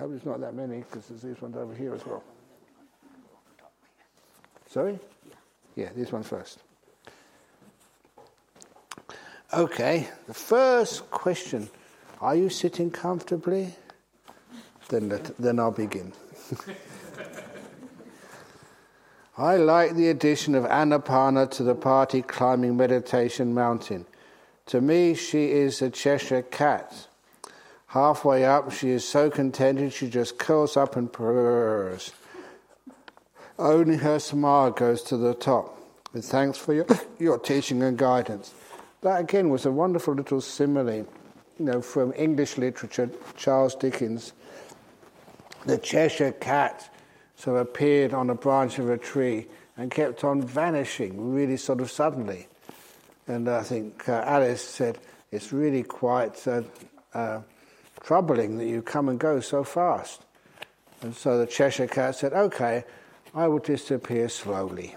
[0.00, 2.22] hope there's not that many because there's these ones over here as well.
[4.66, 4.98] Sorry?
[5.76, 6.60] Yeah, this one first.
[9.52, 11.68] Okay, the first question
[12.20, 13.74] Are you sitting comfortably?
[14.88, 16.14] Then, let, then I'll begin.
[19.36, 24.06] I like the addition of Anapana to the party climbing meditation mountain.
[24.66, 27.08] To me, she is a Cheshire cat.
[27.90, 32.12] Halfway up, she is so contented she just curls up and purrs.
[33.58, 35.76] Only her smile goes to the top.
[36.12, 36.86] With thanks for your,
[37.18, 38.54] your teaching and guidance.
[39.00, 41.06] That again was a wonderful little simile, you
[41.58, 44.34] know, from English literature, Charles Dickens.
[45.66, 46.94] The Cheshire cat
[47.34, 51.80] sort of appeared on a branch of a tree and kept on vanishing really sort
[51.80, 52.46] of suddenly.
[53.26, 54.98] And I think uh, Alice said,
[55.32, 56.62] it's really quite uh,
[57.14, 57.40] uh,
[58.02, 60.22] troubling that you come and go so fast.
[61.02, 62.84] And so the Cheshire cat said, okay,
[63.34, 64.96] I will disappear slowly.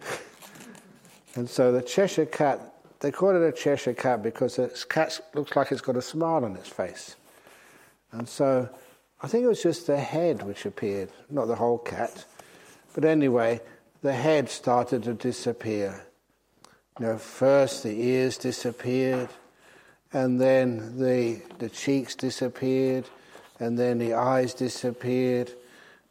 [1.34, 2.70] and so the Cheshire cat
[3.00, 6.44] they call it a Cheshire cat because the cat looks like it's got a smile
[6.44, 7.16] on its face.
[8.12, 8.68] And so
[9.22, 12.24] I think it was just the head which appeared, not the whole cat.
[12.94, 13.60] But anyway,
[14.02, 16.04] the head started to disappear.
[16.98, 19.30] You know, first the ears disappeared,
[20.12, 23.04] and then the, the cheeks disappeared,
[23.58, 25.52] and then the eyes disappeared,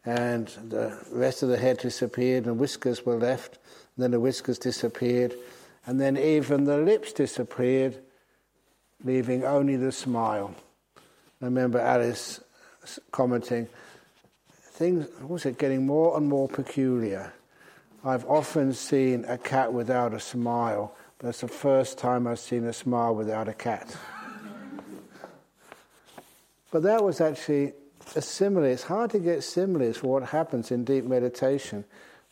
[0.05, 3.57] and the rest of the head disappeared, and whiskers were left,
[3.95, 5.33] and then the whiskers disappeared,
[5.85, 7.97] and then even the lips disappeared,
[9.03, 10.55] leaving only the smile.
[11.41, 12.41] I remember Alice
[13.11, 13.67] commenting,
[14.51, 17.33] things was it getting more and more peculiar.
[18.03, 22.73] I've often seen a cat without a smile, that's the first time I've seen a
[22.73, 23.95] smile without a cat.
[26.71, 27.73] but that was actually
[28.15, 28.63] a simile.
[28.63, 31.83] It's hard to get similes for what happens in deep meditation,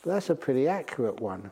[0.02, 1.52] but that's a pretty accurate one.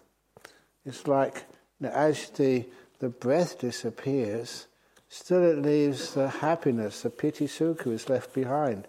[0.86, 1.46] It's like
[1.80, 2.66] now, as the,
[3.00, 4.68] the breath disappears,
[5.10, 8.88] still it leaves the happiness, the piti sukha is left behind,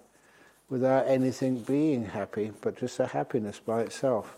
[0.69, 4.37] without anything being happy, but just a happiness by itself.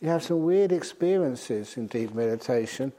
[0.00, 2.92] You have some weird experiences in deep meditation,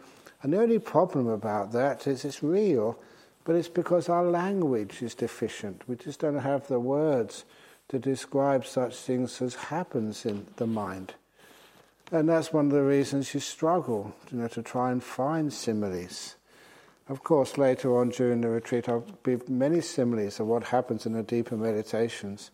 [0.43, 2.97] and the only problem about that is it's real,
[3.43, 5.81] but it's because our language is deficient.
[5.87, 7.45] We just don't have the words
[7.89, 11.13] to describe such things as happens in the mind.
[12.11, 16.35] And that's one of the reasons you struggle, you know, to try and find similes.
[17.07, 21.13] Of course, later on during the retreat, I'll give many similes of what happens in
[21.13, 22.51] the deeper meditations.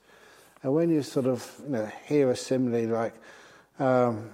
[0.64, 3.14] And when you sort of you know, hear a simile like
[3.80, 4.30] um,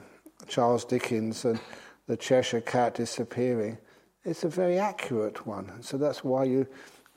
[0.48, 1.60] Charles Dickens and
[2.08, 3.78] the Cheshire Cat disappearing,
[4.26, 5.82] it's a very accurate one.
[5.82, 6.68] So that's why you,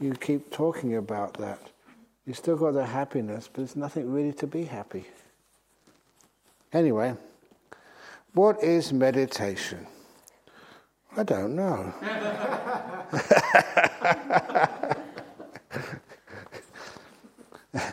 [0.00, 1.60] you keep talking about that.
[2.26, 5.04] You still got the happiness, but there's nothing really to be happy.
[6.72, 7.14] Anyway.
[8.36, 9.86] What is meditation?
[11.16, 11.94] I don't know.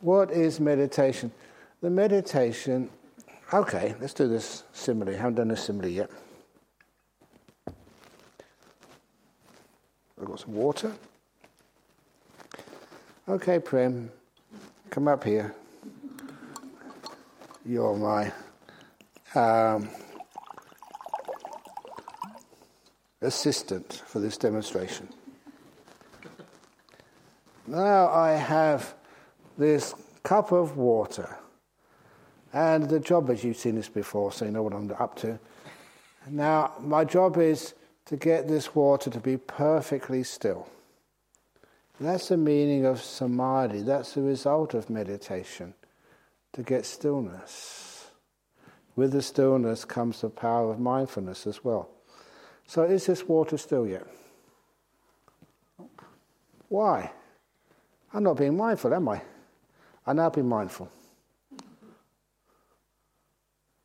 [0.00, 1.32] what is meditation?
[1.80, 2.90] The meditation,
[3.52, 5.10] okay, let's do this simile.
[5.10, 6.10] I haven't done a simile yet.
[10.20, 10.92] I've got some water.
[13.28, 14.10] Okay, Prem,
[14.90, 15.54] come up here.
[17.64, 18.32] You're my
[19.34, 19.88] um,
[23.20, 25.08] assistant for this demonstration.
[27.66, 28.94] Now I have
[29.56, 29.94] this
[30.24, 31.38] cup of water,
[32.52, 35.38] and the job, as you've seen this before, so you know what I'm up to.
[36.28, 37.74] Now, my job is
[38.06, 40.68] to get this water to be perfectly still.
[42.00, 45.74] That's the meaning of samadhi, that's the result of meditation,
[46.52, 48.10] to get stillness.
[48.96, 51.90] With the stillness comes the power of mindfulness as well.
[52.66, 54.06] So, is this water still yet?
[56.68, 57.10] Why?
[58.12, 59.22] I'm not being mindful, am I?
[60.06, 60.90] I now be mindful.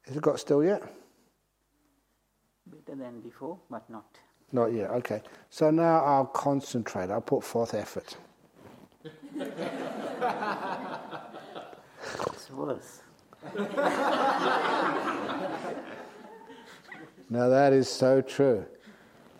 [0.07, 0.81] Has it got still yet?
[2.67, 4.05] Better than before, but not.
[4.51, 5.21] Not yet, okay.
[5.49, 8.15] So now I'll concentrate, I'll put forth effort.
[9.35, 9.49] it's
[12.51, 13.01] worse.
[17.29, 18.65] now that is so true.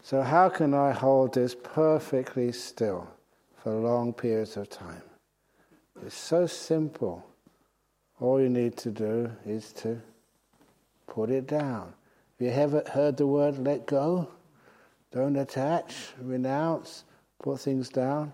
[0.02, 3.10] So, how can I hold this perfectly still
[3.64, 5.02] for long periods of time?
[6.06, 7.26] It's so simple.
[8.20, 10.00] All you need to do is to
[11.07, 11.94] put it down.
[12.40, 14.30] Have you ever heard the word let go?
[15.12, 17.06] Don't attach, renounce,
[17.42, 18.34] put things down.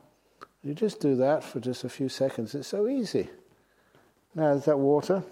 [0.63, 2.55] You just do that for just a few seconds.
[2.55, 3.29] It's so easy.
[4.33, 5.23] Now, is that water?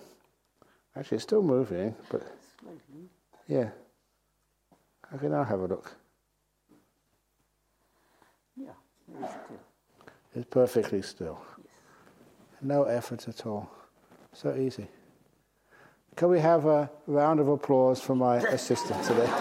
[0.95, 2.23] Actually, it's still moving, but
[3.47, 3.69] yeah.
[5.15, 5.95] Okay, now have a look.
[8.55, 8.71] Yeah,
[9.07, 9.59] very still.
[10.35, 11.39] It's perfectly still.
[11.57, 11.67] Yes.
[12.61, 13.71] No effort at all.
[14.33, 14.87] So easy.
[16.15, 19.27] Can we have a round of applause for my assistant today?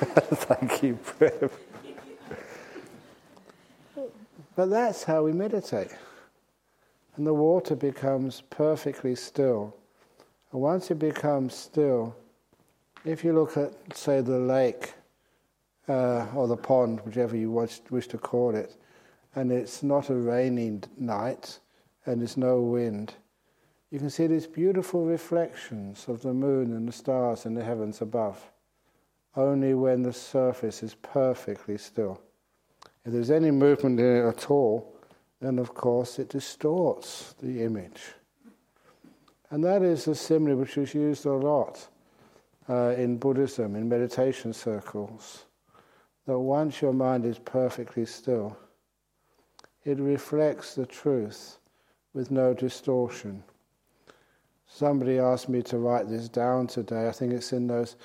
[0.00, 0.98] Thank you.
[4.56, 5.90] But that's how we meditate.
[7.16, 9.74] And the water becomes perfectly still.
[10.52, 12.14] And once it becomes still,
[13.04, 14.92] if you look at, say, the lake
[15.88, 18.76] uh, or the pond, whichever you wish, wish to call it,
[19.34, 21.58] and it's not a rainy night
[22.06, 23.14] and there's no wind,
[23.90, 28.00] you can see these beautiful reflections of the moon and the stars in the heavens
[28.00, 28.50] above,
[29.36, 32.20] only when the surface is perfectly still.
[33.04, 34.94] If there's any movement in it at all,
[35.40, 38.00] then of course it distorts the image.
[39.50, 41.88] And that is a simile which is used a lot
[42.68, 45.46] uh, in Buddhism, in meditation circles,
[46.26, 48.56] that once your mind is perfectly still,
[49.84, 51.58] it reflects the truth
[52.12, 53.42] with no distortion.
[54.72, 57.08] Somebody asked me to write this down today.
[57.08, 57.96] I think it's in those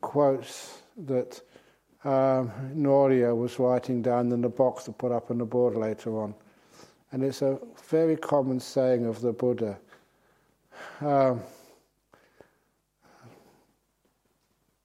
[0.00, 1.40] quotes that
[2.02, 6.18] um, Noria was writing down in the box to put up on the board later
[6.18, 6.34] on.
[7.12, 7.58] And it's a
[7.88, 9.78] very common saying of the Buddha.
[11.02, 11.42] Um,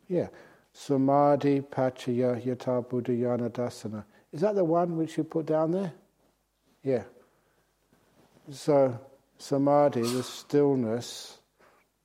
[0.10, 0.28] yeah,
[0.74, 4.04] Samadhi Pachaya Yata Buddhayana Dasana.
[4.34, 5.94] Is that the one which you put down there?
[6.84, 7.04] Yeah.
[8.52, 9.00] So,
[9.44, 11.40] Samadhi, the stillness,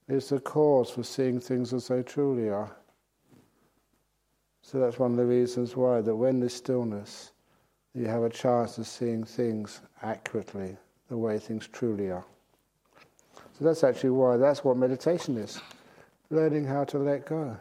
[0.09, 2.77] is the cause for seeing things as they truly are.
[4.61, 7.31] So that's one of the reasons why that when there's stillness,
[7.95, 10.77] you have a chance of seeing things accurately,
[11.09, 12.25] the way things truly are.
[13.57, 15.61] So that's actually why that's what meditation is.
[16.31, 17.57] Learning how to let go.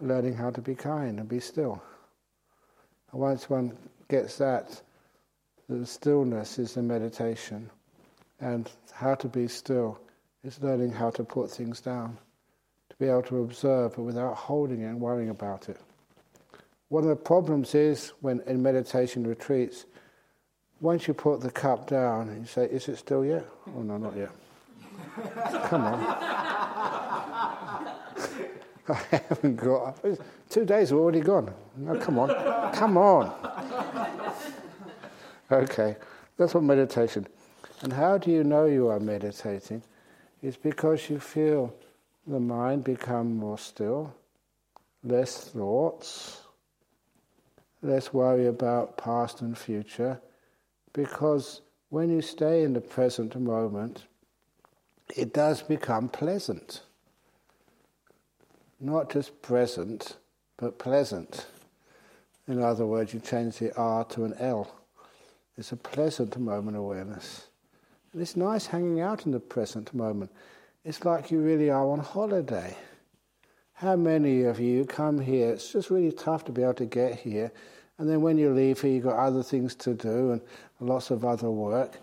[0.00, 1.82] Learning how to be kind and be still.
[3.10, 3.76] And once one
[4.08, 4.80] gets that,
[5.68, 7.68] the stillness is the meditation.
[8.40, 9.98] And how to be still
[10.44, 12.16] is learning how to put things down
[12.90, 15.80] to be able to observe, but without holding it and worrying about it.
[16.88, 19.84] One of the problems is when in meditation retreats,
[20.80, 23.44] once you put the cup down you say, Is it still yet?
[23.76, 24.30] Oh, no, not yet.
[25.68, 25.98] Come on.
[28.88, 28.94] I
[29.28, 29.98] haven't got.
[30.48, 31.52] Two days are already gone.
[31.76, 32.72] No, come on.
[32.72, 33.34] Come on.
[35.50, 35.96] Okay,
[36.36, 37.26] that's what meditation.
[37.82, 39.82] And how do you know you are meditating?
[40.42, 41.74] It's because you feel
[42.26, 44.14] the mind become more still,
[45.04, 46.42] less thoughts,
[47.80, 50.20] less worry about past and future,
[50.92, 51.60] because
[51.90, 54.06] when you stay in the present moment,
[55.16, 56.82] it does become pleasant.
[58.80, 60.16] Not just present,
[60.56, 61.46] but pleasant.
[62.46, 64.74] In other words, you change the R to an L.
[65.56, 67.48] It's a pleasant moment awareness.
[68.16, 70.30] It's nice hanging out in the present moment
[70.88, 72.74] it's like you really are on holiday.
[73.74, 75.52] How many of you come here?
[75.52, 77.52] It's just really tough to be able to get here.
[77.98, 80.40] And then when you leave here, you've got other things to do and
[80.80, 82.00] lots of other work.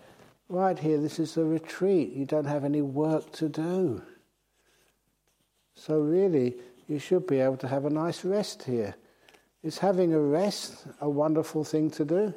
[0.48, 2.12] Right here, this is a retreat.
[2.12, 4.02] You don't have any work to do.
[5.74, 6.54] So, really,
[6.86, 8.94] you should be able to have a nice rest here.
[9.64, 12.32] Is having a rest a wonderful thing to do?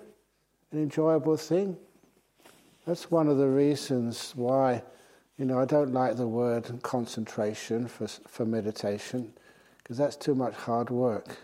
[0.72, 1.78] An enjoyable thing?
[2.86, 4.84] That's one of the reasons why
[5.40, 9.32] you know, I don't like the word concentration for, for meditation
[9.78, 11.38] because that's too much hard work.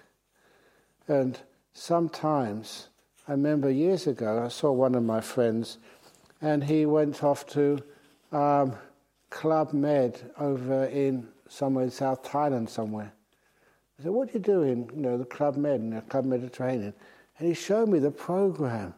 [1.08, 1.39] And
[1.72, 2.89] sometimes,
[3.25, 5.77] I remember years ago, I saw one of my friends
[6.42, 7.80] and he went off to
[8.34, 8.75] um,
[9.30, 13.13] Club Med over in somewhere in South Thailand somewhere.
[13.98, 14.89] I said, what are you doing?
[14.94, 16.94] You know, the Club Med, you know, Club Mediterranean.
[17.39, 18.94] And he showed me the program.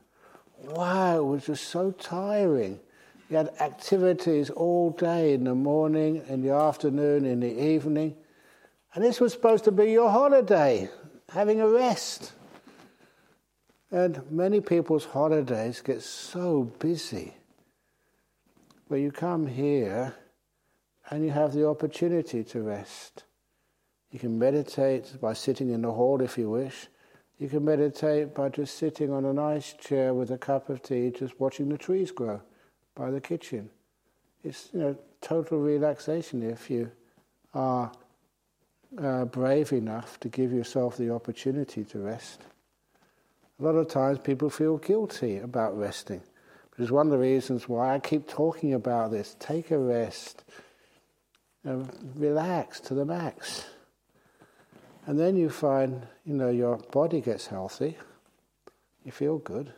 [0.63, 2.79] Wow, it was just so tiring.
[3.29, 8.15] You had activities all day in the morning, in the afternoon, in the evening.
[8.93, 10.89] And this was supposed to be your holiday,
[11.29, 12.33] having a rest.
[13.91, 17.33] And many people's holidays get so busy.
[18.89, 20.15] But you come here
[21.09, 23.23] and you have the opportunity to rest.
[24.11, 26.87] You can meditate by sitting in the hall if you wish.
[27.39, 31.11] You can meditate by just sitting on a nice chair with a cup of tea,
[31.11, 32.41] just watching the trees grow
[32.95, 33.69] by the kitchen.
[34.43, 36.91] It's you know total relaxation if you
[37.53, 37.91] are
[39.01, 42.41] uh, brave enough to give yourself the opportunity to rest.
[43.59, 46.21] A lot of times people feel guilty about resting.
[46.71, 49.35] Which is one of the reasons why I keep talking about this.
[49.39, 50.43] Take a rest.
[51.63, 53.65] You know, relax to the max.
[55.07, 57.97] And then you find, you know, your body gets healthy.
[59.05, 59.71] You feel good.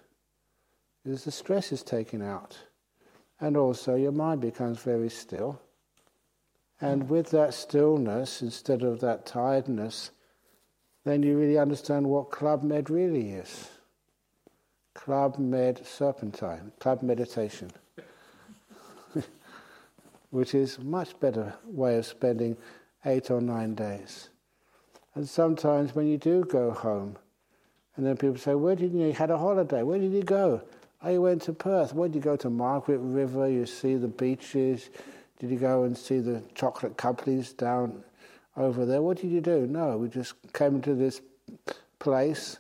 [1.04, 2.58] Because the stress is taken out.
[3.40, 5.62] And also your mind becomes very still.
[6.82, 10.10] And with that stillness, instead of that tiredness,
[11.06, 13.70] then you really understand what Club Med really is.
[14.96, 17.72] Club Med Serpentine, Club Meditation,
[20.32, 22.58] which is much better way of spending
[23.06, 24.30] eight or nine days.
[25.20, 27.18] And sometimes when you do go home,
[27.98, 29.84] and then people say, Where did you, you had a holiday?
[29.84, 30.62] Where did you go?
[31.04, 31.94] Oh, you went to Perth.
[31.94, 33.50] Where did you go to Margaret River?
[33.50, 34.90] You see the beaches.
[35.38, 38.02] Did you go and see the chocolate companies down
[38.56, 39.02] over there?
[39.02, 39.68] What did you do?
[39.68, 41.20] No, we just came to this
[42.00, 42.58] place.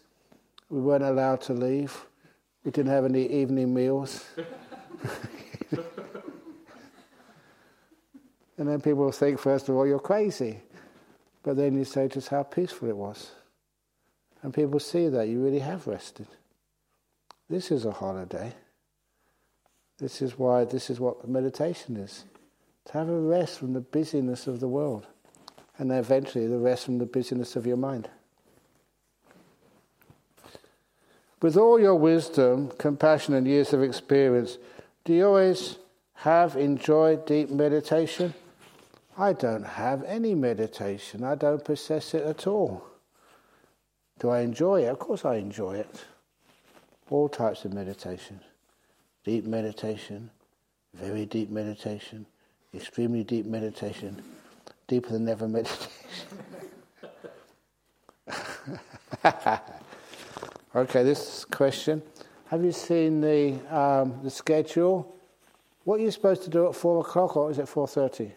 [0.69, 1.97] We weren't allowed to leave.
[2.65, 4.25] We didn't have any evening meals.
[8.57, 10.59] and then people think, first of all, you're crazy.
[11.49, 13.31] But then you say just how peaceful it was.
[14.43, 16.27] And people see that you really have rested.
[17.49, 18.53] This is a holiday.
[19.97, 22.25] This is why this is what meditation is.
[22.85, 25.07] To have a rest from the busyness of the world.
[25.79, 28.11] And eventually the rest from the busyness of your mind.
[31.41, 34.59] With all your wisdom, compassion, and years of experience,
[35.03, 35.79] do you always
[36.13, 38.35] have enjoyed deep meditation?
[39.19, 41.25] I don't have any meditation.
[41.25, 42.85] I don't possess it at all.
[44.17, 44.87] Do I enjoy it?
[44.87, 46.05] Of course I enjoy it.
[47.09, 48.39] All types of meditation.
[49.25, 50.31] Deep meditation,
[50.93, 52.25] very deep meditation,
[52.73, 54.21] extremely deep meditation,
[54.87, 55.91] deeper than ever meditation.
[60.73, 62.01] okay, this question.
[62.45, 65.13] Have you seen the, um, the schedule?
[65.83, 68.31] What are you supposed to do at 4 o'clock or is it 4.30?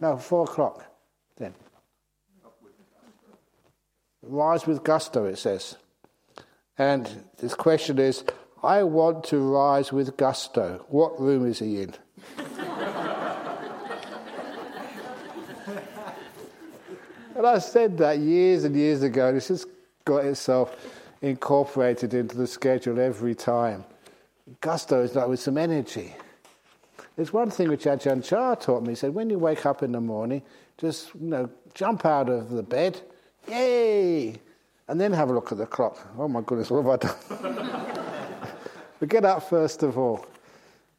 [0.00, 0.84] No, 4 o'clock
[1.36, 1.54] then.
[4.22, 5.76] Rise with gusto, it says.
[6.76, 8.24] And this question is
[8.62, 10.84] I want to rise with gusto.
[10.88, 11.94] What room is he in?
[17.36, 19.66] and I said that years and years ago, and it's just
[20.04, 20.74] got itself
[21.20, 23.84] incorporated into the schedule every time.
[24.60, 26.14] Gusto is like with some energy.
[27.18, 28.90] There's one thing which Ajahn Chah taught me.
[28.90, 30.40] He said, when you wake up in the morning,
[30.76, 33.00] just you know, jump out of the bed,
[33.48, 34.40] yay,
[34.86, 35.98] and then have a look at the clock.
[36.16, 37.10] Oh my goodness, what have
[37.40, 38.46] I done?
[39.00, 40.24] but get up first of all.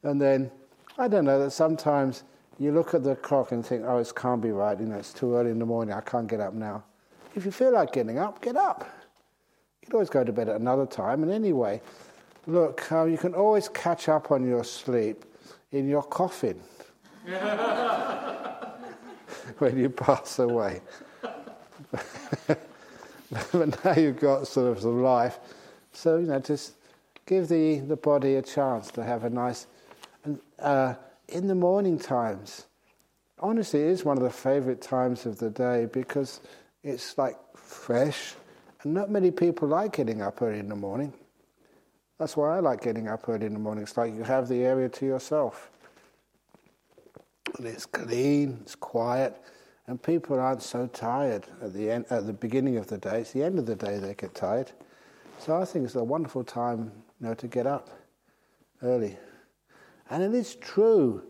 [0.04, 0.52] And then,
[0.98, 2.24] I don't know, that sometimes
[2.60, 5.14] you look at the clock and think, oh, it can't be right, you know, it's
[5.14, 6.84] too early in the morning, I can't get up now.
[7.34, 8.86] If you feel like getting up, get up.
[9.82, 11.24] You can always go to bed at another time.
[11.24, 11.82] And anyway,
[12.46, 15.24] look, uh, you can always catch up on your sleep
[15.72, 16.60] in your coffin
[19.60, 20.82] when you pass away.
[23.52, 25.40] but now you've got sort of some life.
[25.92, 26.74] So, you know, just
[27.26, 29.68] give the, the body a chance to have a nice.
[30.24, 30.96] And uh,
[31.28, 32.66] in the morning times,
[33.40, 36.42] honestly, it is one of the favorite times of the day because
[36.84, 38.34] it's like fresh,
[38.84, 41.14] and not many people like getting up early in the morning.
[42.20, 43.84] That's why I like getting up early in the morning.
[43.84, 45.72] It's like you have the area to yourself.
[47.58, 49.42] And it's clean, it's quiet,
[49.88, 53.22] and people aren't so tired at the end, at the beginning of the day.
[53.22, 54.72] It's the end of the day they get tired.
[55.40, 57.90] So I think it's a wonderful time, you know, to get up
[58.84, 59.18] early.
[60.10, 61.24] And it is true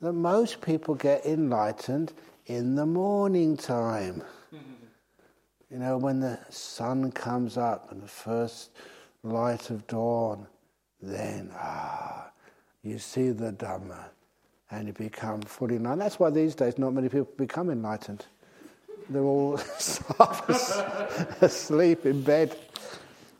[0.00, 2.14] that most people get enlightened
[2.46, 4.22] in the morning time.
[5.70, 8.70] you know, when the sun comes up and the first
[9.22, 10.46] light of dawn,
[11.00, 12.30] then, ah,
[12.82, 14.04] you see the Dhamma
[14.70, 16.02] and you become fully enlightened.
[16.02, 18.26] That's why these days not many people become enlightened.
[19.08, 19.54] They're all
[21.40, 22.56] asleep in bed.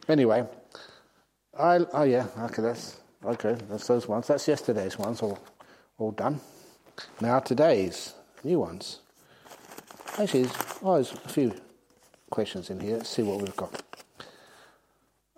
[0.09, 0.47] Anyway,
[1.59, 4.29] I, oh yeah, okay, that's, okay, that's those ones.
[4.29, 5.39] That's yesterday's ones, all,
[5.99, 6.41] all done.
[7.21, 9.01] Now today's new ones.
[10.19, 10.49] Actually,
[10.83, 11.55] oh, there's a few
[12.31, 12.97] questions in here.
[12.97, 13.83] Let's see what we've got.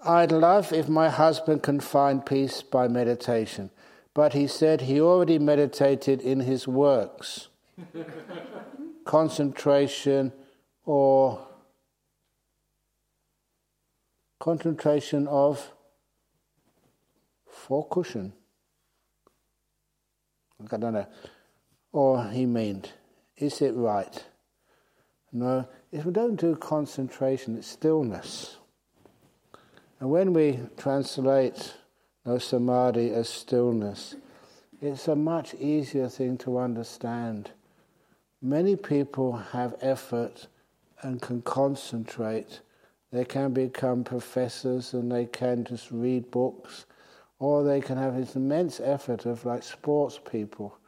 [0.04, 3.70] I'd love if my husband can find peace by meditation,
[4.14, 7.48] but he said he already meditated in his works.
[9.04, 10.32] concentration
[10.84, 11.46] or
[14.38, 15.72] concentration of
[17.46, 18.32] for cushion.
[20.72, 21.06] I don't know.
[21.92, 22.92] Or he meant,
[23.36, 24.24] is it right?
[25.32, 28.56] No, if we don't do concentration, it's stillness.
[30.00, 31.74] And when we translate
[32.24, 34.16] no samadhi as stillness,
[34.80, 37.50] it's a much easier thing to understand.
[38.40, 40.48] Many people have effort
[41.02, 42.60] and can concentrate.
[43.12, 46.86] They can become professors and they can just read books,
[47.38, 50.78] or they can have this immense effort of like sports people.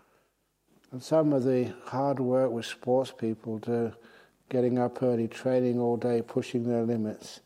[0.91, 3.93] And some of the hard work which sports people do,
[4.49, 7.41] getting up early, training all day, pushing their limits,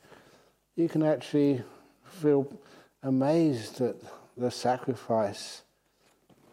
[0.76, 1.62] you can actually
[2.04, 2.47] feel
[3.02, 3.97] amazed at
[4.37, 5.62] the sacrifice.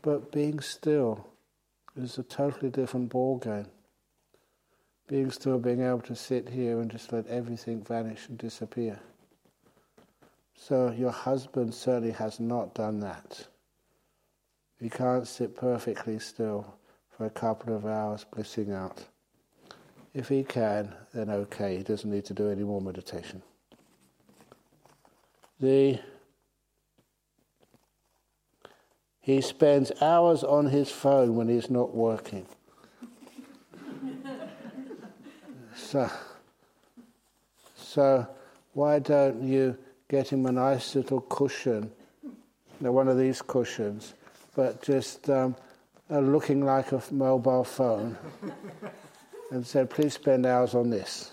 [0.02, 1.28] But being still
[1.96, 3.68] is a totally different ball game.
[5.08, 9.00] Being still, being able to sit here and just let everything vanish and disappear.
[10.56, 13.48] So your husband certainly has not done that.
[14.80, 16.76] He can't sit perfectly still
[17.10, 19.04] for a couple of hours blissing out.
[20.14, 23.42] If he can, then okay, he doesn't need to do any more meditation.
[25.64, 25.98] The
[29.22, 32.46] he spends hours on his phone when he's not working.
[35.74, 36.12] so,
[37.78, 38.28] so
[38.74, 39.78] why don't you
[40.10, 41.90] get him a nice little cushion,
[42.80, 44.16] one of these cushions,
[44.58, 45.56] but just um,
[46.10, 48.18] looking like a mobile phone,
[49.50, 51.32] and said, please spend hours on this,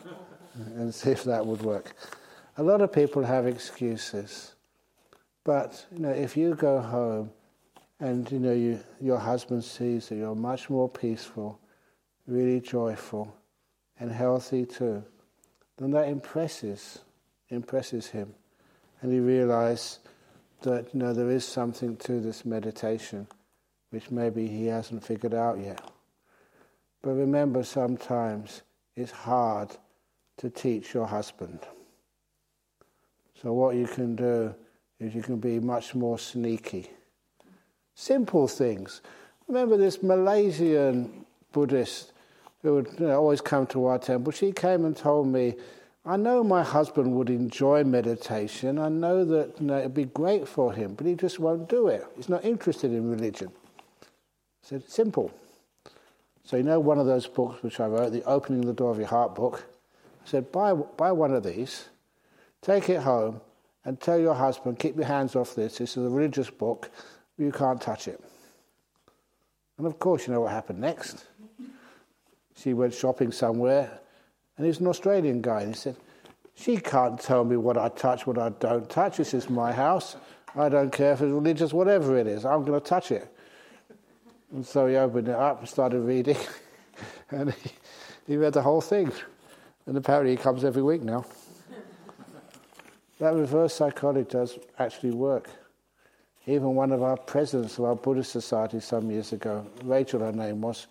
[0.76, 1.94] and see if that would work.
[2.56, 4.54] A lot of people have excuses.
[5.42, 7.30] But you know, if you go home
[7.98, 11.58] and you know you, your husband sees that you're much more peaceful,
[12.26, 13.34] really joyful,
[13.98, 15.02] and healthy too,
[15.78, 17.00] then that impresses
[17.50, 18.34] impresses him,
[19.02, 19.98] and he realizes
[20.62, 23.26] that you know there is something to this meditation,
[23.90, 25.80] which maybe he hasn't figured out yet.
[27.02, 28.62] But remember, sometimes
[28.96, 29.76] it's hard
[30.38, 31.60] to teach your husband.
[33.44, 34.54] So what you can do
[34.98, 36.90] is you can be much more sneaky.
[37.94, 39.02] Simple things.
[39.48, 42.12] Remember this Malaysian Buddhist
[42.62, 44.32] who would you know, always come to our temple?
[44.32, 45.56] She came and told me,
[46.06, 48.78] I know my husband would enjoy meditation.
[48.78, 51.88] I know that you know, it'd be great for him, but he just won't do
[51.88, 52.02] it.
[52.16, 53.52] He's not interested in religion.
[54.02, 54.06] I
[54.62, 55.30] said, simple.
[56.44, 58.98] So you know one of those books which I wrote, the Opening the Door of
[58.98, 59.66] Your Heart book?
[60.24, 61.88] I said, buy, buy one of these,
[62.64, 63.40] take it home,
[63.84, 65.78] and tell your husband, keep your hands off this.
[65.78, 66.90] This is a religious book.
[67.36, 68.20] You can't touch it.
[69.76, 71.26] And of course, you know what happened next.
[72.56, 74.00] She went shopping somewhere,
[74.56, 75.62] and he's an Australian guy.
[75.62, 75.96] And he said,
[76.54, 79.18] She can't tell me what I touch, what I don't touch.
[79.18, 80.16] This is my house.
[80.54, 82.46] I don't care if it's religious, whatever it is.
[82.46, 83.28] I'm going to touch it.
[84.52, 86.36] And so he opened it up and started reading,
[87.30, 87.70] and he,
[88.28, 89.12] he read the whole thing.
[89.86, 91.26] And apparently, he comes every week now.
[93.18, 95.48] That reverse psychology does actually work.
[96.46, 100.60] Even one of our presidents of our Buddhist society some years ago, Rachel, her name
[100.60, 100.86] was,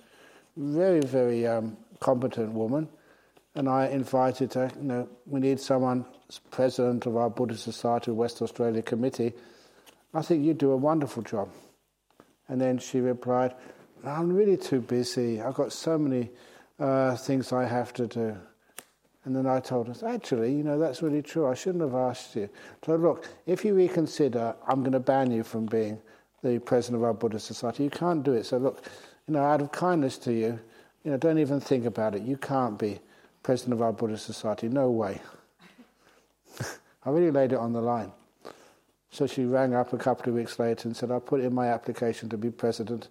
[0.58, 2.88] very, very um, competent woman,
[3.56, 4.72] and I invited her.
[4.78, 6.06] You know, we need someone
[6.52, 9.34] president of our Buddhist Society West Australia committee.
[10.14, 11.50] I think you do a wonderful job.
[12.48, 13.54] And then she replied,
[14.06, 15.42] I'm really too busy.
[15.42, 16.30] I've got so many
[16.80, 18.38] uh, things I have to do.
[19.26, 21.48] And then I told her, actually, you know, that's really true.
[21.48, 22.50] I shouldn't have asked you.
[22.86, 25.98] So, look, if you reconsider, I'm going to ban you from being
[26.44, 27.86] the president of our Buddhist society.
[27.86, 28.46] You can't do it.
[28.46, 28.84] So, look,
[29.28, 30.60] you know, out of kindness to you,
[31.04, 32.24] you know, don't even think about it.
[32.24, 33.00] You can't be
[33.44, 34.68] president of our Buddhist society.
[34.68, 35.22] No way.
[37.06, 38.12] I really laid it on the line.
[39.10, 41.68] So she rang up a couple of weeks later and said, I put in my
[41.68, 43.10] application to be president.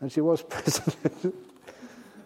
[0.00, 1.34] And she was president.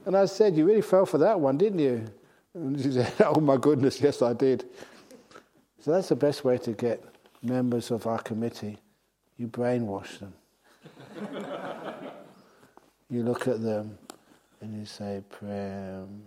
[0.04, 2.06] and I said, You really fell for that one, didn't you?
[2.54, 4.64] And she said, Oh my goodness, yes, I did.
[5.80, 7.04] So that's the best way to get
[7.42, 8.78] members of our committee.
[9.36, 10.34] You brainwash them.
[13.10, 13.98] you look at them
[14.60, 16.22] and you say, Prem,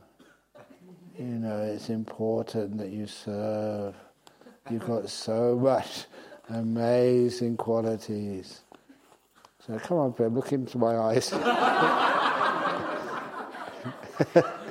[1.18, 3.96] you know, it's important that you serve.
[4.70, 6.06] You've got so much
[6.50, 8.62] amazing qualities.
[9.66, 11.34] So come on, Prem, look into my eyes.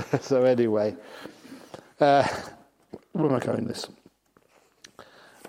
[0.20, 0.96] so anyway,
[2.00, 2.26] uh,
[3.12, 3.88] where am I going this?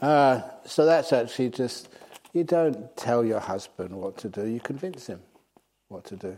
[0.01, 1.89] Uh, so that's actually just,
[2.33, 5.21] you don't tell your husband what to do, you convince him
[5.89, 6.37] what to do.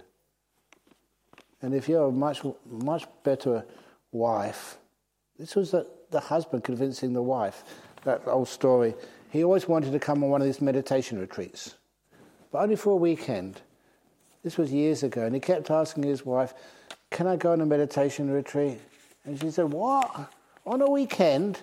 [1.62, 3.64] And if you're a much, much better
[4.12, 4.78] wife,
[5.40, 7.64] this was the, the husband convincing the wife,
[8.04, 8.96] that old story.
[9.32, 11.76] He always wanted to come on one of these meditation retreats.
[12.52, 13.62] but only for a weekend.
[14.44, 16.54] This was years ago, and he kept asking his wife,
[17.14, 18.80] Can I go on a meditation retreat?
[19.24, 20.34] And she said, What?
[20.66, 21.60] On a weekend?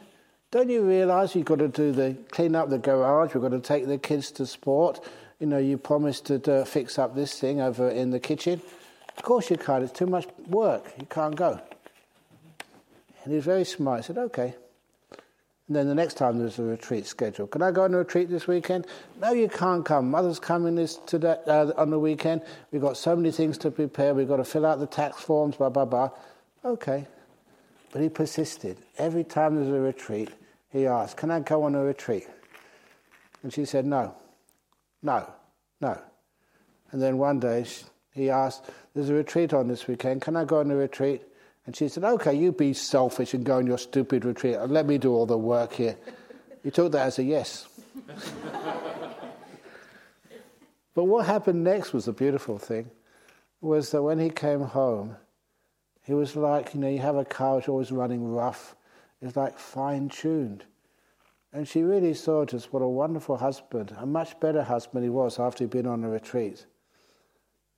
[0.53, 3.61] Don't you realize you've got to do the clean up the garage, we've got to
[3.61, 5.01] take the kids to sport,
[5.41, 8.63] you know, you promised to uh, fix up this thing over in the kitchen.
[9.17, 11.61] Of course you can't, it's too much work, you can't go.
[13.25, 14.03] And he was very smart.
[14.03, 14.55] He said, Okay.
[15.71, 17.53] And then the next time there's a retreat scheduled.
[17.53, 18.89] Can I go on a retreat this weekend?
[19.21, 20.11] No, you can't come.
[20.11, 22.43] Mother's coming this today, uh, on the weekend.
[22.73, 24.13] We've got so many things to prepare.
[24.13, 26.11] We've got to fill out the tax forms, blah, blah, blah.
[26.65, 27.07] Okay.
[27.93, 28.79] But he persisted.
[28.99, 30.31] Every time there's a retreat,
[30.71, 32.27] he asked, Can I go on a retreat?
[33.45, 34.17] And she said, No,
[35.05, 35.33] no,
[35.81, 35.97] no.
[36.91, 37.65] And then one day
[38.13, 40.23] he asked, There's a retreat on this weekend.
[40.23, 41.23] Can I go on a retreat?
[41.71, 44.57] And she said, Okay, you be selfish and go on your stupid retreat.
[44.57, 45.97] And let me do all the work here.
[46.65, 47.69] He took that as a yes.
[50.97, 52.91] but what happened next was the beautiful thing,
[53.61, 55.15] was that when he came home,
[56.03, 58.75] he was like, you know, you have a car which always running rough.
[59.23, 60.65] It's like fine tuned.
[61.53, 65.39] And she really saw just what a wonderful husband, a much better husband he was
[65.39, 66.67] after he'd been on a retreat.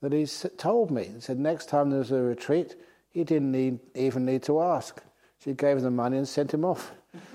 [0.01, 0.25] That he
[0.57, 2.75] told me, he said, next time there's a retreat,
[3.13, 5.03] he didn't need, even need to ask.
[5.39, 6.93] She gave him the money and sent him off.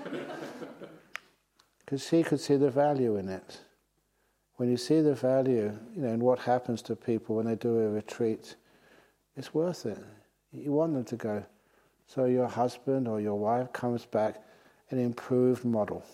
[1.84, 3.62] Because she could see the value in it.
[4.56, 7.78] When you see the value, you know, in what happens to people when they do
[7.78, 8.56] a retreat,
[9.38, 9.96] it's worth it.
[10.52, 11.46] You want them to go.
[12.06, 14.42] So your husband or your wife comes back
[14.90, 16.04] an improved model.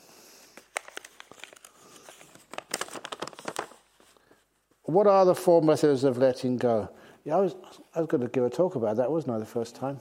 [4.85, 6.89] What are the four methods of letting go?
[7.25, 7.55] Yeah, I was,
[7.95, 10.01] I was going to give a talk about that, wasn't I, the first time?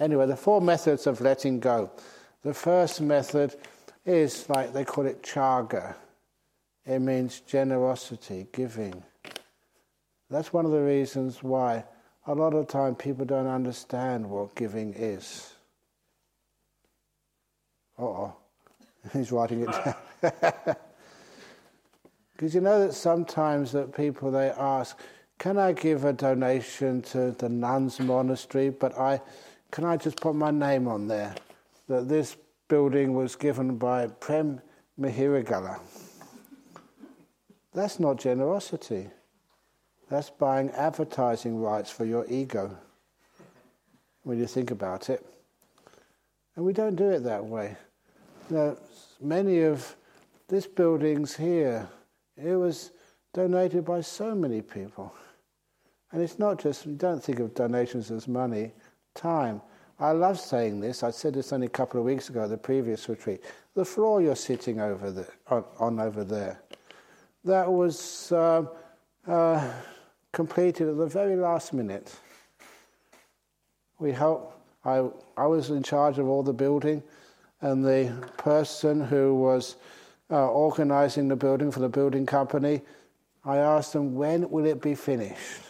[0.00, 1.90] Anyway, the four methods of letting go.
[2.42, 3.56] The first method
[4.04, 5.94] is like they call it chaga.
[6.86, 9.02] It means generosity, giving.
[10.30, 11.84] That's one of the reasons why
[12.26, 15.54] a lot of time people don't understand what giving is.
[17.98, 18.34] oh,
[19.12, 20.76] he's writing it down.
[22.38, 24.96] Because you know that sometimes that people they ask,
[25.38, 28.70] can I give a donation to the nuns monastery?
[28.70, 29.20] But I,
[29.70, 31.34] can I just put my name on there
[31.88, 34.60] that this building was given by Prem
[35.00, 35.80] Mihiragala?
[37.72, 39.08] That's not generosity.
[40.10, 42.76] That's buying advertising rights for your ego.
[44.24, 45.24] When you think about it,
[46.56, 47.76] and we don't do it that way.
[48.50, 48.76] Now,
[49.20, 49.94] many of
[50.48, 51.88] this buildings here,
[52.36, 52.90] it was
[53.32, 55.14] donated by so many people.
[56.12, 58.72] And it's not just, you don't think of donations as money,
[59.14, 59.60] time.
[60.00, 61.02] I love saying this.
[61.02, 63.42] I said this only a couple of weeks ago at the previous retreat.
[63.74, 66.60] The floor you're sitting over on, on over there,
[67.44, 68.64] that was uh,
[69.26, 69.72] uh,
[70.32, 72.14] completed at the very last minute.
[73.98, 77.02] We helped, I, I was in charge of all the building,
[77.60, 79.76] and the person who was
[80.30, 82.82] uh, organizing the building for the building company,
[83.44, 85.62] I asked them, when will it be finished?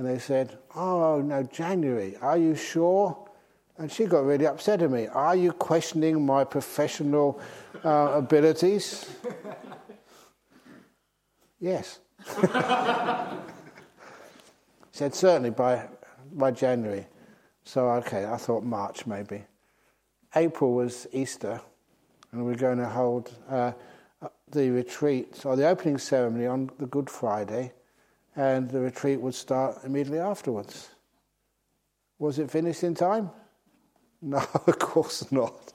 [0.00, 2.16] And they said, Oh, no, January.
[2.22, 3.28] Are you sure?
[3.76, 5.08] And she got really upset at me.
[5.08, 7.38] Are you questioning my professional
[7.84, 9.10] uh, abilities?
[11.60, 11.98] yes.
[14.92, 15.86] said, Certainly by,
[16.32, 17.06] by January.
[17.64, 19.44] So, okay, I thought March maybe.
[20.34, 21.60] April was Easter,
[22.32, 23.72] and we we're going to hold uh,
[24.50, 27.74] the retreat, or the opening ceremony on the Good Friday
[28.36, 30.90] and the retreat would start immediately afterwards.
[32.18, 33.30] Was it finished in time?
[34.22, 35.72] No, of course not.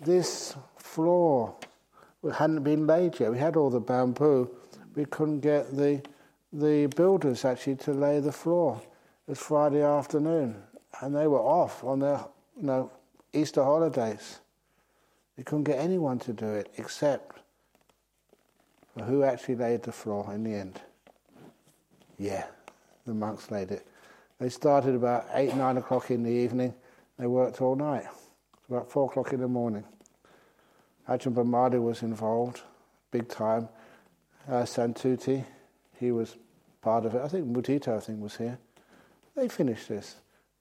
[0.00, 1.54] This floor
[2.34, 3.30] hadn't been laid yet.
[3.30, 4.50] We had all the bamboo.
[4.94, 6.00] We couldn't get the
[6.52, 8.80] the builders actually to lay the floor.
[9.26, 10.56] It was Friday afternoon,
[11.00, 12.24] and they were off on their
[12.56, 12.90] you know,
[13.32, 14.40] Easter holidays.
[15.36, 17.39] We couldn't get anyone to do it except
[18.96, 20.80] for who actually laid the floor in the end.
[22.18, 22.46] Yeah,
[23.06, 23.86] the monks laid it.
[24.38, 26.74] They started about 8, 9 o'clock in the evening.
[27.18, 28.04] They worked all night.
[28.68, 29.84] About 4 o'clock in the morning.
[31.08, 32.60] Ajahn Brahmali was involved,
[33.10, 33.68] big time.
[34.48, 35.44] Uh, Santuti,
[35.98, 36.36] he was
[36.80, 37.22] part of it.
[37.22, 38.58] I think Mudita, I think, was here.
[39.36, 40.16] They finished this.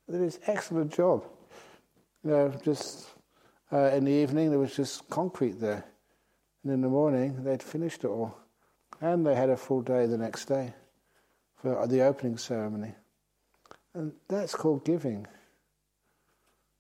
[0.08, 1.24] They did an excellent job.
[2.24, 3.08] You know, just
[3.72, 5.86] uh, in the evening, there was just concrete there.
[6.64, 8.38] And in the morning, they'd finished it all.
[9.02, 10.74] And they had a full day the next day
[11.56, 12.94] for the opening ceremony.
[13.94, 15.26] And that's called giving.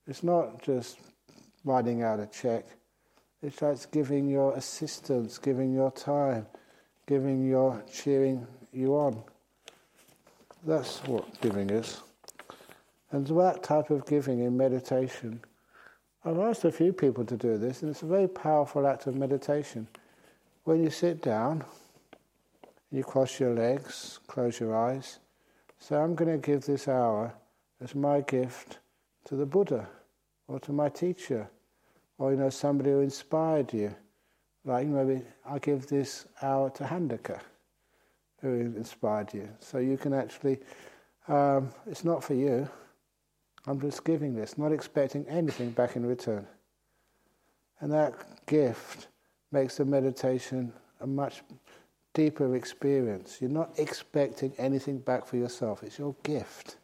[0.07, 0.99] It's not just
[1.63, 2.65] writing out a check.
[3.41, 6.45] It's like giving your assistance, giving your time,
[7.07, 9.23] giving your cheering you on.
[10.65, 12.01] That's what giving is.
[13.11, 15.41] And that type of giving in meditation,
[16.25, 19.15] I've asked a few people to do this, and it's a very powerful act of
[19.15, 19.87] meditation.
[20.65, 21.63] When you sit down,
[22.91, 25.19] you cross your legs, close your eyes.
[25.79, 27.33] So I'm going to give this hour
[27.81, 28.79] as my gift
[29.25, 29.87] to the Buddha
[30.47, 31.49] or to my teacher
[32.17, 33.95] or you know somebody who inspired you.
[34.65, 37.39] Like maybe I give this hour to Handaka
[38.41, 39.49] who inspired you.
[39.59, 40.59] So you can actually,
[41.27, 42.69] um, it's not for you.
[43.69, 46.47] I'm just giving this, not expecting anything back in return.
[47.81, 48.15] And that
[48.47, 49.09] gift
[49.51, 51.43] makes the meditation a much
[52.15, 53.37] deeper experience.
[53.39, 56.77] You're not expecting anything back for yourself, it's your gift.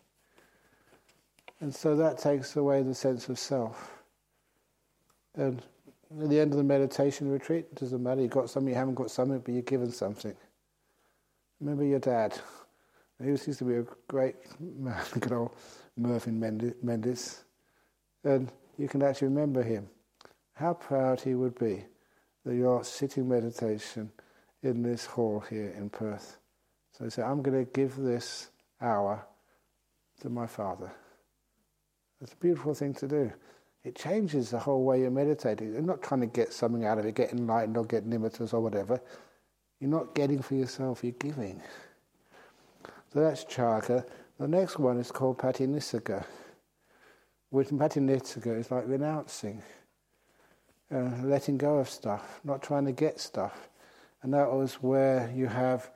[1.60, 4.04] And so that takes away the sense of self.
[5.34, 5.64] And
[6.22, 8.94] at the end of the meditation retreat, it doesn't matter, you got something, you haven't
[8.94, 10.36] got something, but you're given something.
[11.60, 12.40] Remember your dad.
[13.20, 15.52] He used to be a great man, good old
[15.98, 16.40] Mervyn
[16.82, 17.44] Mendes.
[18.24, 19.88] And you can actually remember him.
[20.54, 21.86] How proud he would be
[22.46, 24.12] that you're sitting meditation
[24.64, 26.38] in this hall here in Perth.
[26.92, 28.50] So he said, I'm going to give this
[28.82, 29.26] hour
[30.22, 30.92] to my father.
[32.22, 33.32] It's a beautiful thing to do.
[33.84, 35.74] It changes the whole way you're meditating.
[35.74, 38.60] You're not trying to get something out of it, get enlightened or get nimittas or
[38.62, 39.00] whatever.
[39.80, 41.62] You're not getting for yourself, you're giving.
[43.14, 44.06] So that's charka.
[44.38, 46.26] The next one is called Patinissagga.
[47.52, 49.64] Which Patinissagga is like renouncing,
[50.94, 53.70] uh, letting go of stuff, not trying to get stuff.
[54.24, 55.90] And that was where you have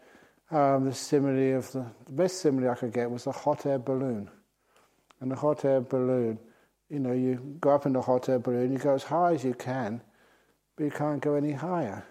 [0.51, 3.77] um, the simile of the, the best simile I could get was a hot air
[3.77, 4.29] balloon.
[5.19, 6.39] And the hot air balloon,
[6.89, 9.43] you know, you go up in the hot air balloon, you go as high as
[9.43, 10.01] you can,
[10.77, 12.05] but you can't go any higher.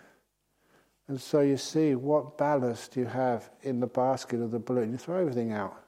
[1.07, 4.93] And so you see what ballast you have in the basket of the balloon.
[4.93, 5.88] You throw everything out.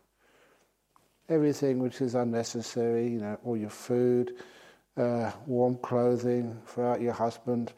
[1.30, 4.34] Everything which is unnecessary, you know, all your food,
[4.96, 7.72] uh, warm clothing, throw out your husband,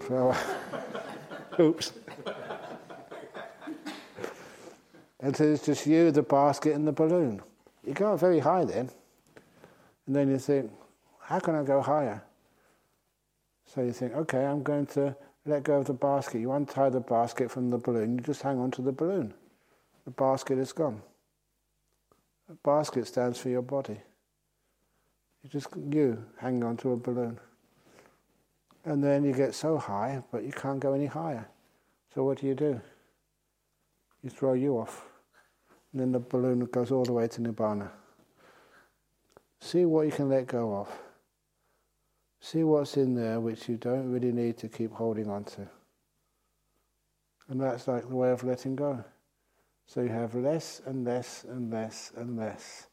[0.00, 0.44] throw out
[1.60, 1.92] Oops.
[5.20, 7.42] and so it's just you, the basket, and the balloon.
[7.84, 8.88] You go up very high then,
[10.06, 10.70] and then you think,
[11.20, 12.22] how can I go higher?
[13.66, 16.40] So you think, okay, I'm going to let go of the basket.
[16.40, 19.34] You untie the basket from the balloon, you just hang on to the balloon.
[20.04, 21.02] The basket is gone.
[22.48, 24.00] The basket stands for your body.
[25.42, 27.38] You just you hang on to a balloon.
[28.84, 31.48] And then you get so high, but you can't go any higher.
[32.14, 32.80] So what do you do?
[34.22, 35.04] You throw you off.
[35.92, 37.90] And then the balloon goes all the way to Nibbana.
[39.60, 40.88] See what you can let go of.
[42.40, 45.68] See what's in there which you don't really need to keep holding on to.
[47.48, 49.04] And that's like the way of letting go.
[49.86, 52.86] So you have less and less and less and less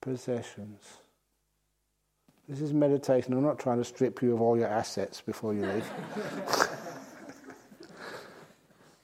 [0.00, 0.98] possessions.
[2.48, 3.32] This is meditation.
[3.32, 5.90] I'm not trying to strip you of all your assets before you leave.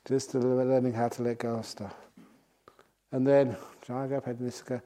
[0.05, 1.95] Just learning how to let go of stuff.
[3.13, 3.57] And then,
[3.87, 4.83] the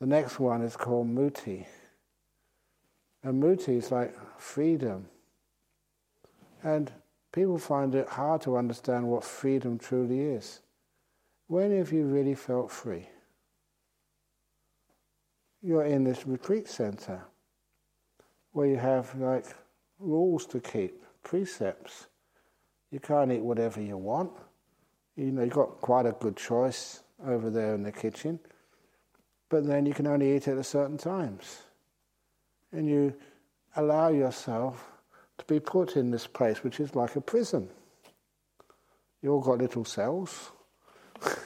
[0.00, 1.66] next one is called mutti.
[3.22, 5.08] And mutti is like freedom.
[6.62, 6.92] And
[7.32, 10.60] people find it hard to understand what freedom truly is.
[11.48, 13.08] When have you really felt free?
[15.62, 17.22] You're in this retreat center
[18.52, 19.46] where you have like
[19.98, 22.06] rules to keep, precepts.
[22.90, 24.32] You can't eat whatever you want.
[25.16, 28.38] You know, you've got quite a good choice over there in the kitchen,
[29.48, 31.62] but then you can only eat at certain times.
[32.72, 33.14] And you
[33.76, 34.84] allow yourself
[35.38, 37.68] to be put in this place, which is like a prison.
[39.22, 40.50] You all got little cells.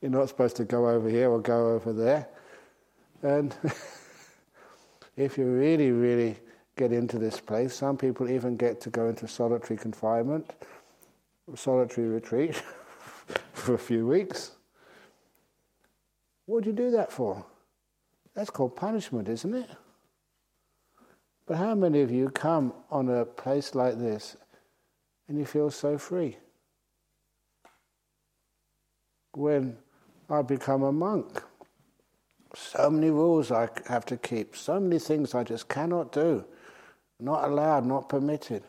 [0.00, 2.28] You're not supposed to go over here or go over there.
[3.22, 3.54] And
[5.16, 6.36] if you really, really
[6.76, 10.48] get into this place, some people even get to go into solitary confinement,
[11.54, 12.54] solitary retreat
[13.52, 14.52] for a few weeks.
[16.46, 17.44] What do you do that for?
[18.34, 19.68] That's called punishment, isn't it?
[21.46, 24.36] But how many of you come on a place like this
[25.26, 26.36] and you feel so free?
[29.38, 29.76] When
[30.28, 31.40] I become a monk,
[32.56, 36.44] so many rules I have to keep, so many things I just cannot do,
[37.20, 38.64] not allowed, not permitted.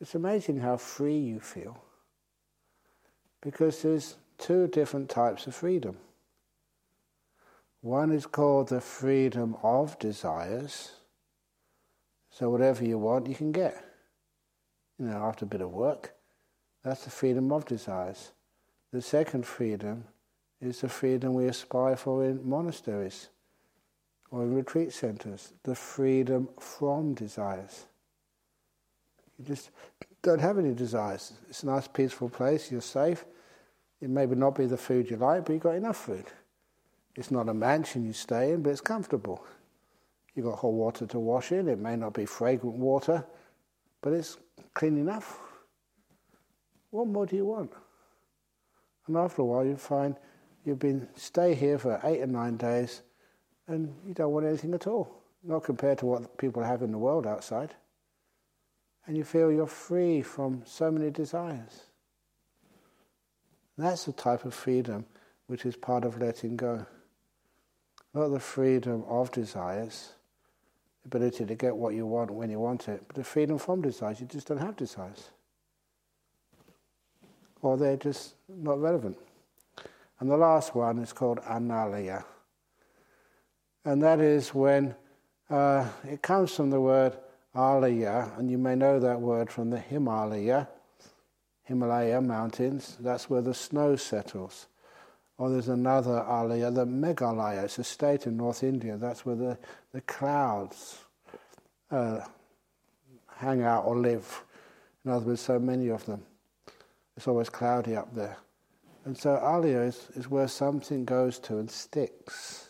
[0.00, 1.80] It's amazing how free you feel.
[3.40, 5.96] Because there's two different types of freedom.
[7.82, 10.90] One is called the freedom of desires.
[12.30, 13.80] So whatever you want, you can get.
[14.98, 16.14] you know, after a bit of work.
[16.82, 18.32] That's the freedom of desires.
[18.92, 20.04] The second freedom
[20.60, 23.28] is the freedom we aspire for in monasteries
[24.30, 27.86] or in retreat centers, the freedom from desires.
[29.38, 29.70] You just
[30.22, 31.32] don't have any desires.
[31.48, 33.24] It's a nice, peaceful place, you're safe.
[34.00, 36.26] It may not be the food you like, but you've got enough food.
[37.16, 39.44] It's not a mansion you stay in, but it's comfortable.
[40.34, 41.68] You've got hot water to wash in.
[41.68, 43.24] It may not be fragrant water,
[44.00, 44.38] but it's
[44.74, 45.38] clean enough.
[46.90, 47.72] What more do you want?
[49.06, 50.16] And after a while, you find
[50.64, 53.02] you've been stay here for eight or nine days,
[53.66, 56.98] and you don't want anything at all, not compared to what people have in the
[56.98, 57.74] world outside.
[59.06, 61.86] And you feel you're free from so many desires.
[63.76, 65.06] That's the type of freedom
[65.46, 66.86] which is part of letting go.
[68.14, 70.12] Not the freedom of desires,
[71.02, 73.82] the ability to get what you want when you want it, but the freedom from
[73.82, 74.20] desires.
[74.20, 75.30] You just don't have desires.
[77.62, 79.16] Or they're just not relevant.
[80.20, 82.24] And the last one is called analaya.
[83.84, 84.94] And that is when
[85.50, 87.16] uh, it comes from the word
[87.54, 90.68] alaya, and you may know that word from the Himalaya,
[91.64, 92.96] Himalaya mountains.
[93.00, 94.66] That's where the snow settles.
[95.38, 97.64] Or there's another alaya, the Meghalaya.
[97.64, 98.96] It's a state in North India.
[98.96, 99.58] That's where the,
[99.92, 100.98] the clouds
[101.90, 102.20] uh,
[103.36, 104.44] hang out or live.
[105.04, 106.22] In other words, so many of them.
[107.16, 108.38] It's always cloudy up there.
[109.04, 112.68] And so alaya is, is where something goes to and sticks.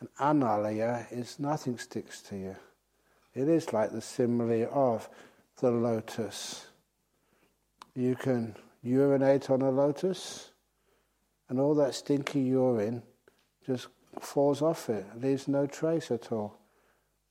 [0.00, 2.56] And analaya is nothing sticks to you.
[3.34, 5.08] It is like the simile of
[5.60, 6.66] the lotus.
[7.94, 10.50] You can urinate on a lotus,
[11.48, 13.02] and all that stinky urine
[13.66, 13.88] just
[14.20, 16.58] falls off it, leaves no trace at all.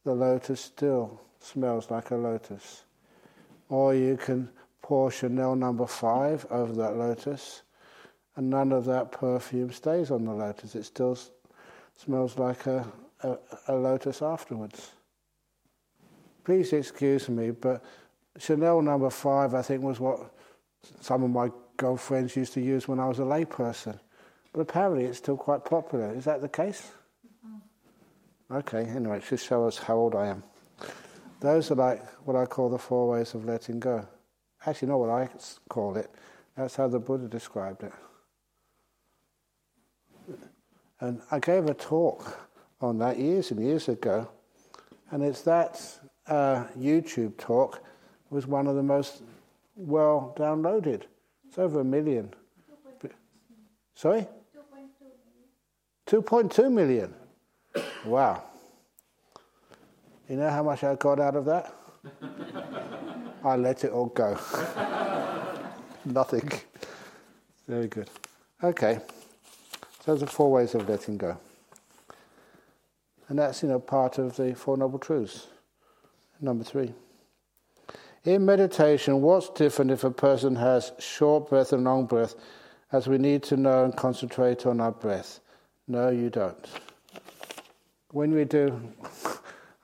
[0.03, 2.84] The lotus still smells like a lotus.
[3.69, 4.49] Or you can
[4.82, 7.63] pour Chanel number five over that lotus,
[8.36, 10.76] and none of that perfume stays on the lotus.
[10.76, 11.17] It still
[11.98, 12.86] smells like a,
[13.24, 14.91] a, a lotus afterwards.
[16.44, 17.84] Please excuse me, but
[18.38, 20.34] Chanel number five, I think, was what
[21.02, 24.00] some of my girlfriends used to use when I was a layperson.
[24.54, 26.13] But apparently it's still quite popular.
[26.13, 26.91] Is that the case?
[27.46, 28.56] Mm-hmm.
[28.58, 30.44] Okay, anyway, it just show us how old I am.
[31.39, 34.08] Those are like what I call the four ways of letting go.
[34.65, 35.30] Actually, not what I
[35.69, 36.10] call it.
[36.56, 37.93] That's how the Buddha described it.
[41.00, 42.47] And I gave a talk
[42.80, 44.30] on that years and years ago,
[45.10, 45.82] and it's that
[46.28, 47.84] uh, YouTube talk
[48.30, 49.24] was one of the most
[49.76, 51.04] well downloaded.
[51.47, 52.34] It's over a million.
[53.95, 54.28] Sorry?
[56.08, 57.13] 2.2 million.
[58.06, 58.43] Wow.
[60.28, 61.74] You know how much I got out of that?
[63.43, 64.38] I let it all go.
[66.06, 66.51] Nothing.
[67.67, 68.10] Very good.
[68.63, 68.99] Okay.
[70.04, 71.38] So those are four ways of letting go.
[73.27, 75.47] And that's, you know, part of the Four Noble Truths.
[76.39, 76.93] Number three.
[78.23, 82.36] In meditation, what's different if a person has short breath and long breath,
[82.91, 85.39] as we need to know and concentrate on our breath?
[85.88, 86.67] No, you don't.
[88.12, 88.80] When we do,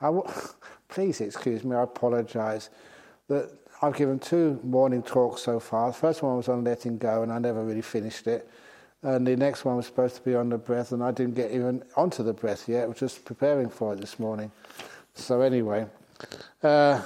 [0.88, 2.70] please excuse me, I apologize.
[3.28, 5.88] That I've given two morning talks so far.
[5.88, 8.48] The first one was on letting go, and I never really finished it.
[9.02, 11.52] And the next one was supposed to be on the breath, and I didn't get
[11.52, 12.84] even onto the breath yet.
[12.84, 14.50] I was just preparing for it this morning.
[15.14, 15.86] So, anyway,
[16.62, 17.02] uh,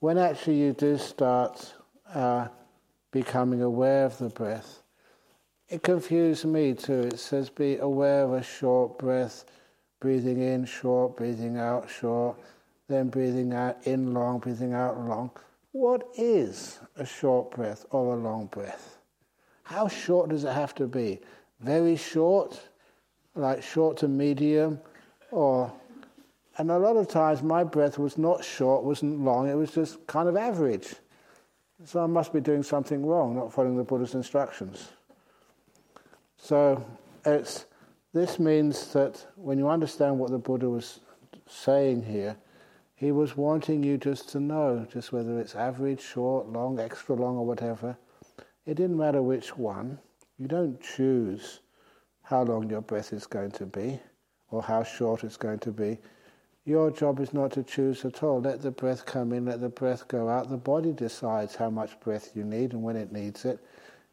[0.00, 1.74] when actually you do start
[2.14, 2.48] uh,
[3.10, 4.82] becoming aware of the breath,
[5.68, 7.00] it confused me too.
[7.00, 9.44] It says be aware of a short breath,
[10.00, 12.38] breathing in short, breathing out short,
[12.88, 15.30] then breathing out in long, breathing out long.
[15.76, 18.96] What is a short breath or a long breath?
[19.62, 21.20] How short does it have to be?
[21.60, 22.58] Very short,
[23.34, 24.80] like short to medium,
[25.30, 25.70] or
[26.56, 30.06] and a lot of times my breath was not short, wasn't long, it was just
[30.06, 30.94] kind of average.
[31.84, 34.88] So I must be doing something wrong, not following the Buddha's instructions.
[36.38, 36.82] So
[37.26, 37.66] it's,
[38.14, 41.00] this means that when you understand what the Buddha was
[41.46, 42.34] saying here,
[42.96, 47.36] he was wanting you just to know, just whether it's average, short, long, extra long,
[47.36, 47.98] or whatever.
[48.64, 49.98] It didn't matter which one.
[50.38, 51.60] You don't choose
[52.22, 54.00] how long your breath is going to be
[54.50, 55.98] or how short it's going to be.
[56.64, 58.40] Your job is not to choose at all.
[58.40, 60.48] Let the breath come in, let the breath go out.
[60.48, 63.60] The body decides how much breath you need and when it needs it.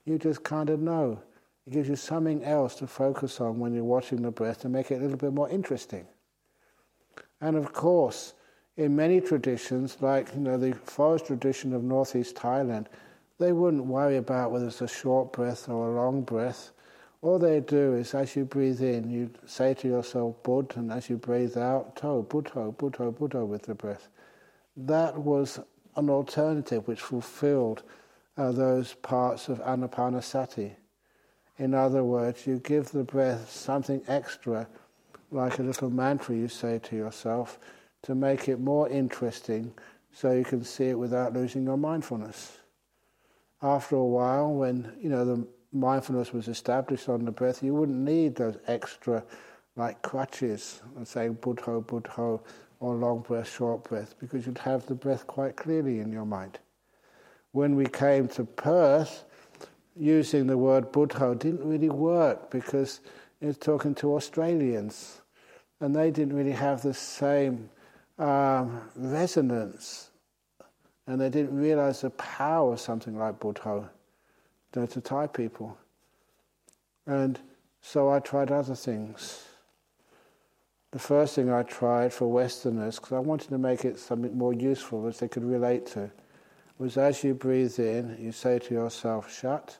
[0.04, 1.24] You just kind of know.
[1.66, 4.92] It gives you something else to focus on when you're watching the breath to make
[4.92, 6.06] it a little bit more interesting.
[7.40, 8.34] And of course,
[8.76, 12.88] in many traditions, like you know the forest tradition of northeast Thailand,
[13.38, 16.72] they wouldn't worry about whether it's a short breath or a long breath.
[17.22, 21.10] All they do is, as you breathe in, you say to yourself "bud," and as
[21.10, 24.08] you breathe out, "to," "buddho," "buddho," "buddho" with the breath.
[24.76, 25.60] That was
[25.96, 27.84] an alternative which fulfilled
[28.38, 30.72] uh, those parts of anapanasati.
[31.60, 34.68] In other words, you give the breath something extra,
[35.32, 37.60] like a little mantra you say to yourself,
[38.04, 39.74] to make it more interesting
[40.12, 42.60] so you can see it without losing your mindfulness.
[43.62, 47.98] After a while, when you know the mindfulness was established on the breath, you wouldn't
[47.98, 49.24] need those extra
[49.76, 52.42] like crutches and saying buddho, buddho,
[52.80, 56.60] or long breath, short breath, because you'd have the breath quite clearly in your mind.
[57.54, 59.26] When we came to Perth,
[59.96, 63.00] using the word buddho didn't really work because
[63.42, 65.22] it was talking to Australians,
[65.80, 67.70] and they didn't really have the same
[68.20, 70.10] um, resonance,
[71.08, 73.90] and they didn't realize the power of something like buddho
[74.74, 75.78] to Thai people.
[77.06, 77.40] And
[77.82, 79.46] so I tried other things.
[80.92, 84.54] The first thing I tried for Westerners, because I wanted to make it something more
[84.54, 86.12] useful that they could relate to,
[86.78, 89.78] was as you breathe in, you say to yourself, shut.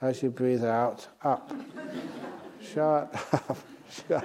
[0.00, 1.52] As you breathe out, up.
[2.60, 3.58] shut up,
[4.08, 4.24] shut.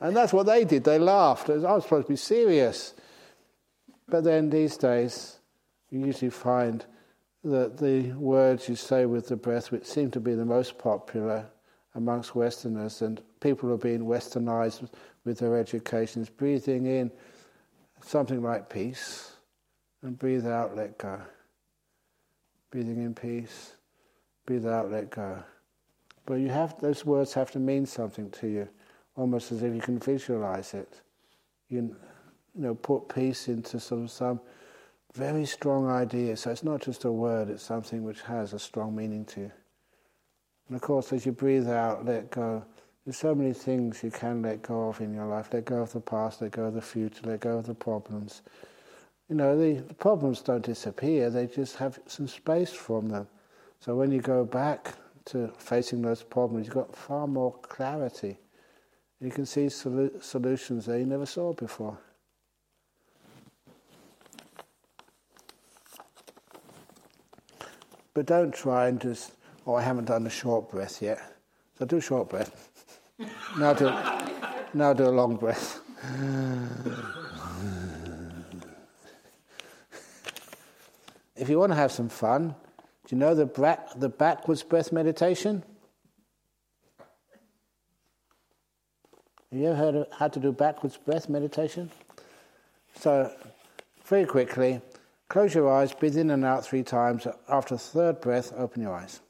[0.00, 0.84] And that's what they did.
[0.84, 1.48] They laughed.
[1.50, 2.94] I was supposed to be serious.
[4.08, 5.38] But then these days,
[5.90, 6.84] you usually find
[7.44, 11.46] that the words you say with the breath, which seem to be the most popular
[11.94, 14.88] amongst Westerners, and people are being westernized
[15.24, 17.10] with their educations, breathing in
[18.02, 19.32] something like peace,
[20.02, 21.20] and breathe out, let go.
[22.70, 23.72] Breathing in peace,
[24.44, 25.42] breathe out, let go.
[26.26, 28.68] But you have those words have to mean something to you,
[29.16, 31.00] almost as if you can visualize it.
[31.68, 31.96] You,
[32.54, 34.40] know, put peace into sort of some
[35.14, 36.36] very strong idea.
[36.36, 39.52] So it's not just a word; it's something which has a strong meaning to you.
[40.68, 42.64] And of course, as you breathe out, let go.
[43.04, 45.48] There's so many things you can let go of in your life.
[45.52, 48.42] Let go of the past, let go of the future, let go of the problems.
[49.28, 53.26] You know, the, the problems don't disappear, they just have some space from them.
[53.80, 54.94] So when you go back
[55.26, 58.38] to facing those problems, you've got far more clarity.
[59.20, 61.98] You can see sol- solutions that you never saw before.
[68.14, 69.32] But don't try and just
[69.66, 71.20] Oh, I haven't done a short breath yet.
[71.76, 72.70] So do a short breath.
[73.58, 73.92] now do
[74.74, 75.80] now do a long breath.
[81.36, 82.54] if you want to have some fun,
[83.06, 85.64] do you know the, bra- the backwards breath meditation?
[89.56, 91.90] You ever heard of how to do backwards breath meditation?
[92.98, 93.32] So,
[94.04, 94.80] very quickly,
[95.28, 97.26] close your eyes, breathe in and out three times.
[97.48, 99.20] After the third breath, open your eyes.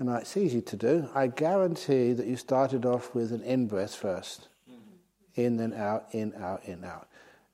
[0.00, 1.10] And it's easy to do.
[1.14, 4.76] I guarantee that you started off with an in breath 1st mm-hmm.
[5.34, 7.06] In, then out, in, out, in, out.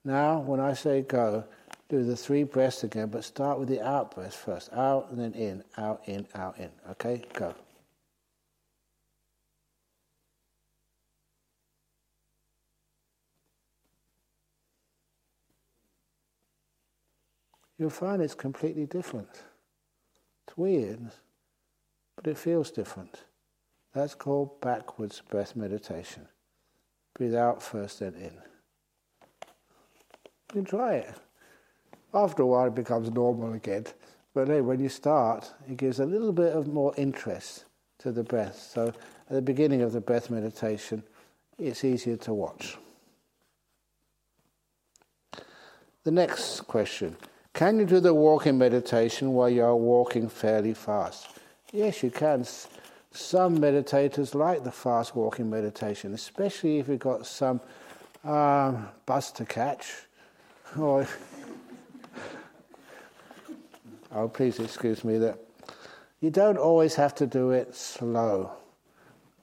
[0.05, 1.43] Now, when I say go,
[1.89, 4.71] do the three breaths again, but start with the out breath first.
[4.73, 6.69] Out and then in, out, in, out, in.
[6.91, 7.53] Okay, go.
[17.77, 19.29] You'll find it's completely different.
[20.47, 21.11] It's weird
[22.17, 23.23] but it feels different.
[23.93, 26.27] That's called backwards breath meditation.
[27.15, 28.33] Breathe out first, then in.
[30.53, 31.13] You can try it.
[32.13, 33.85] After a while, it becomes normal again.
[34.33, 37.65] But then when you start, it gives a little bit of more interest
[37.99, 38.69] to the breath.
[38.73, 41.03] So at the beginning of the breath meditation,
[41.57, 42.77] it's easier to watch.
[46.03, 47.17] The next question
[47.53, 51.27] Can you do the walking meditation while you are walking fairly fast?
[51.73, 52.45] Yes, you can.
[53.11, 57.59] Some meditators like the fast walking meditation, especially if you've got some
[58.23, 59.87] um, bus to catch.
[60.77, 61.07] Or,
[64.11, 65.39] oh, please excuse me that
[66.19, 68.51] you don't always have to do it slow.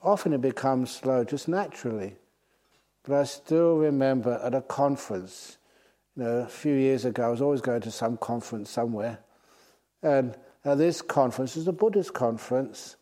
[0.03, 2.17] Often it becomes slow just naturally.
[3.05, 5.59] But I still remember at a conference,
[6.17, 9.19] you know, a few years ago, I was always going to some conference somewhere,
[10.03, 12.97] and now, this conference is a Buddhist conference.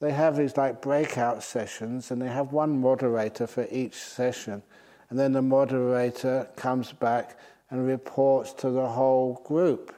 [0.00, 4.64] They have these like breakout sessions, and they have one moderator for each session.
[5.08, 7.38] And then the moderator comes back
[7.70, 9.94] and reports to the whole group,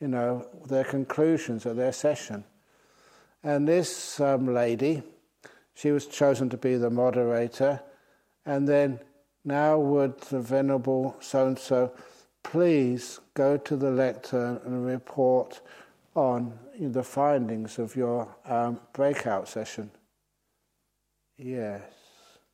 [0.00, 2.44] you know, their conclusions of their session.
[3.42, 5.02] And this um, lady,
[5.74, 7.80] she was chosen to be the moderator.
[8.44, 9.00] And then,
[9.44, 11.92] now would the Venerable so and so
[12.42, 15.60] please go to the lectern and report
[16.14, 19.90] on the findings of your um, breakout session?
[21.38, 21.82] Yes.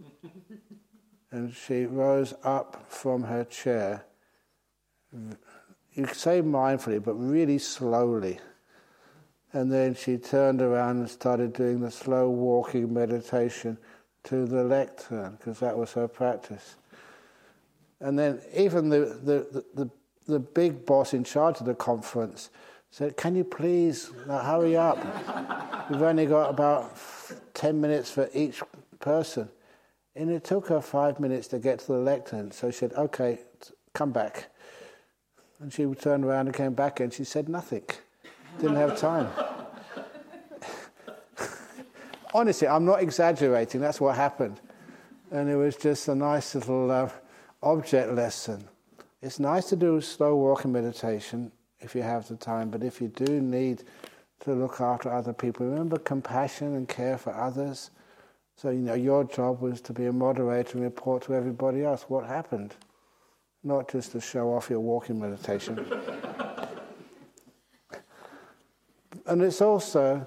[1.31, 4.05] and she rose up from her chair.
[5.97, 8.39] You say mindfully, but really slowly.
[9.55, 13.79] And then she turned around and started doing the slow walking meditation
[14.25, 16.77] to the lectern, because that was her practice.
[18.01, 19.91] And then even the, the, the,
[20.27, 22.51] the, big boss in charge of the conference
[22.91, 24.99] said, Can you please hurry up?
[25.89, 26.95] We've only got about
[27.55, 28.61] 10 minutes for each
[29.01, 29.49] person.
[30.15, 32.51] And it took her five minutes to get to the lectern.
[32.51, 33.39] So she said, Okay,
[33.95, 34.51] come back.
[35.61, 37.85] And she turned around and came back and she said nothing.
[38.61, 39.29] Didn't have time.
[42.35, 43.81] Honestly, I'm not exaggerating.
[43.81, 44.61] That's what happened.
[45.31, 47.09] And it was just a nice little uh,
[47.63, 48.69] object lesson.
[49.23, 51.51] It's nice to do slow walking meditation
[51.81, 53.83] if you have the time, but if you do need
[54.41, 57.91] to look after other people, remember compassion and care for others.
[58.57, 62.05] So, you know, your job was to be a moderator and report to everybody else
[62.09, 62.75] what happened,
[63.67, 65.79] not just to show off your walking meditation.
[69.27, 70.27] and it's also,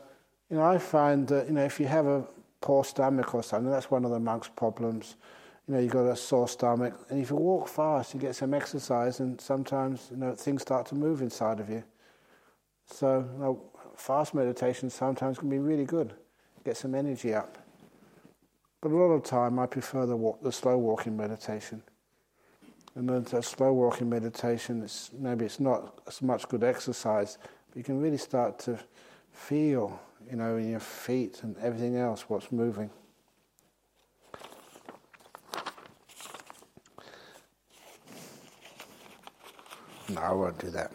[0.49, 2.25] you know, I find that, you know, if you have a
[2.61, 5.15] poor stomach or something, that's one of the monk's problems
[5.69, 8.55] you know, you've got a sore stomach, and if you walk fast, you get some
[8.55, 11.83] exercise, and sometimes, you know, things start to move inside of you.
[12.87, 13.61] So, you know,
[13.95, 16.15] fast meditation sometimes can be really good,
[16.65, 17.59] get some energy up.
[18.81, 21.83] But a lot of time, I prefer the, walk, the slow walking meditation.
[22.99, 27.37] And then the slow walking meditation, it's, maybe it's not as much good exercise,
[27.69, 28.77] but you can really start to
[29.31, 29.97] feel,
[30.29, 32.89] you know, in your feet and everything else what's moving.
[40.09, 40.91] No, I won't do that.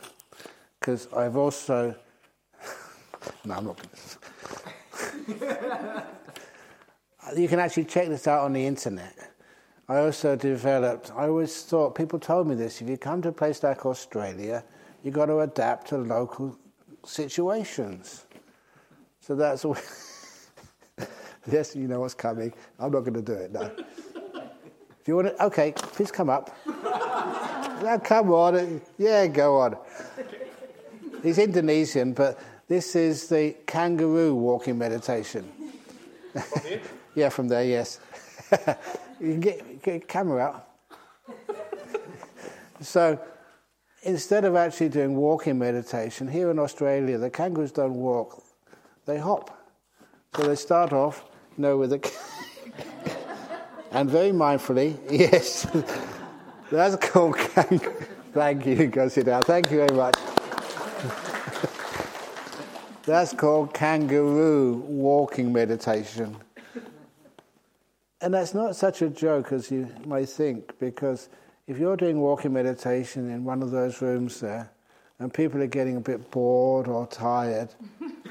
[0.78, 1.94] Because I've also.
[3.46, 3.88] no, I'm not going
[7.34, 7.40] to.
[7.40, 9.34] you can actually check this out on the internet.
[9.89, 13.32] I also developed, I always thought, people told me this, if you come to a
[13.32, 14.64] place like Australia,
[15.03, 16.57] you've got to adapt to local
[17.05, 18.24] situations.
[19.20, 19.76] So that's all.
[21.51, 22.53] yes, you know what's coming.
[22.78, 23.70] I'm not going to do it now.
[25.01, 26.57] If you want to, okay, please come up.
[27.82, 28.80] Now, come on.
[28.97, 29.76] Yeah, go on.
[31.22, 35.45] He's Indonesian, but this is the kangaroo walking meditation.
[37.14, 38.01] yeah, from there, yes.
[39.21, 40.69] You can get, get camera out.
[42.81, 43.19] so,
[44.03, 48.43] instead of actually doing walking meditation, here in Australia, the kangaroos don't walk,
[49.07, 49.59] they hop.
[50.37, 51.25] So they start off,
[51.57, 52.12] you know, with a.
[53.93, 55.67] and very mindfully, yes.
[56.71, 58.07] That's called kangaroo.
[58.33, 58.89] Thank you.
[58.89, 59.45] Go sit down.
[59.45, 60.17] Thank you very much.
[63.05, 66.37] That's called kangaroo walking meditation.
[68.25, 71.29] And that's not such a joke as you may think, because
[71.66, 74.70] if you're doing walking meditation in one of those rooms there,
[75.18, 77.68] and people are getting a bit bored or tired,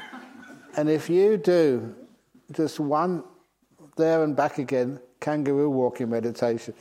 [0.78, 1.94] and if you do
[2.54, 3.24] just one
[3.96, 6.74] there and back again kangaroo walking meditation,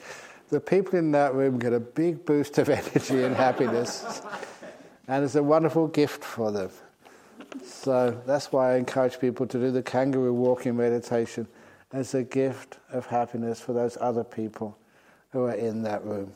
[0.48, 4.22] the people in that room get a big boost of energy and happiness,
[5.06, 6.70] and it's a wonderful gift for them.
[7.62, 11.46] So that's why I encourage people to do the kangaroo walking meditation
[11.92, 14.78] as a gift of happiness for those other people
[15.30, 16.32] who are in that room.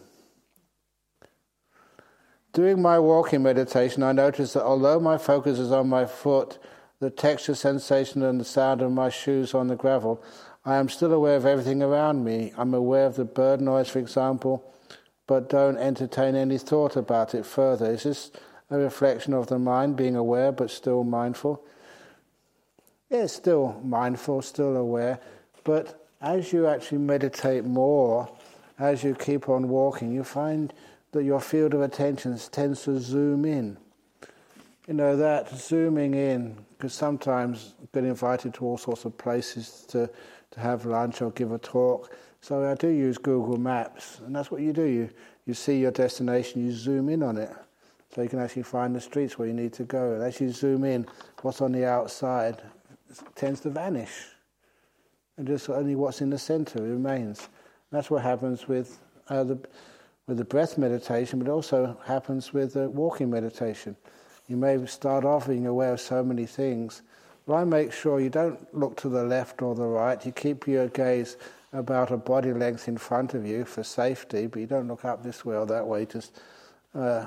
[2.52, 6.58] Doing my walking meditation, I notice that although my focus is on my foot,
[7.00, 10.22] the texture, sensation, and the sound of my shoes on the gravel,
[10.64, 12.52] I am still aware of everything around me.
[12.56, 14.64] I'm aware of the bird noise, for example,
[15.26, 17.90] but don't entertain any thought about it further.
[17.90, 18.30] Is this
[18.70, 21.62] a reflection of the mind being aware but still mindful?
[23.10, 25.20] It's still mindful, still aware,
[25.66, 28.30] but as you actually meditate more,
[28.78, 30.72] as you keep on walking, you find
[31.10, 33.76] that your field of attention tends to zoom in.
[34.86, 39.84] You know, that zooming in, because sometimes I get invited to all sorts of places
[39.88, 40.08] to
[40.52, 42.14] to have lunch or give a talk.
[42.40, 44.84] So I do use Google Maps, and that's what you do.
[44.84, 45.10] You,
[45.46, 47.50] you see your destination, you zoom in on it,
[48.14, 50.14] so you can actually find the streets where you need to go.
[50.14, 51.06] And as you zoom in,
[51.42, 52.62] what's on the outside
[53.34, 54.28] tends to vanish,
[55.36, 57.40] and just only what's in the center remains.
[57.40, 59.58] And that's what happens with uh, the
[60.26, 63.96] with the breath meditation, but also happens with the walking meditation.
[64.48, 67.02] You may start off being aware of so many things,
[67.46, 70.24] But I make sure you don't look to the left or the right.
[70.26, 71.36] You keep your gaze
[71.72, 75.22] about a body length in front of you for safety, but you don't look up
[75.22, 76.40] this way or that way, just
[76.94, 77.26] uh,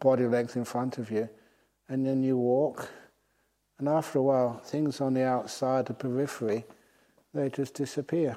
[0.00, 1.28] body length in front of you.
[1.88, 2.88] And then you walk,
[3.78, 6.64] and after a while, things on the outside, the periphery,
[7.38, 8.36] they just disappear.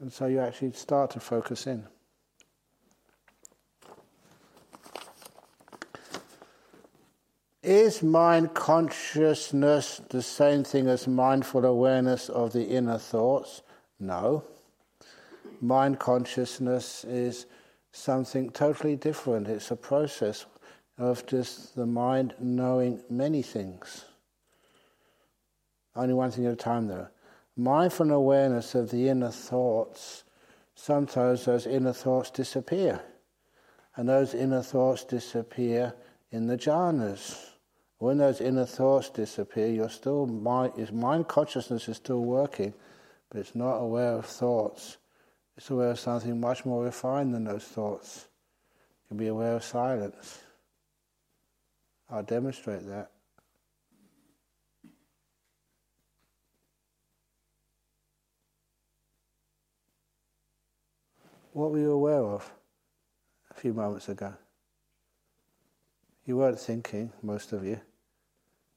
[0.00, 1.84] And so you actually start to focus in.
[7.62, 13.62] Is mind consciousness the same thing as mindful awareness of the inner thoughts?
[14.00, 14.44] No.
[15.60, 17.46] Mind consciousness is
[17.92, 19.48] something totally different.
[19.48, 20.46] It's a process
[20.96, 24.04] of just the mind knowing many things.
[25.96, 27.08] Only one thing at a time, though.
[27.60, 30.22] Mindful awareness of the inner thoughts,
[30.76, 33.00] sometimes those inner thoughts disappear.
[33.96, 35.92] And those inner thoughts disappear
[36.30, 37.50] in the jhanas.
[37.98, 42.74] When those inner thoughts disappear, you're still mind, mind consciousness is still working,
[43.28, 44.98] but it's not aware of thoughts.
[45.56, 48.28] It's aware of something much more refined than those thoughts.
[49.02, 50.44] You can be aware of silence.
[52.08, 53.10] I'll demonstrate that.
[61.58, 62.48] What were you aware of
[63.50, 64.32] a few moments ago?
[66.24, 67.80] You weren't thinking, most of you.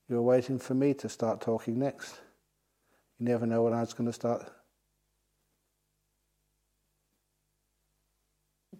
[0.09, 2.21] You were waiting for me to start talking next.
[3.19, 4.51] You never know when I was going to start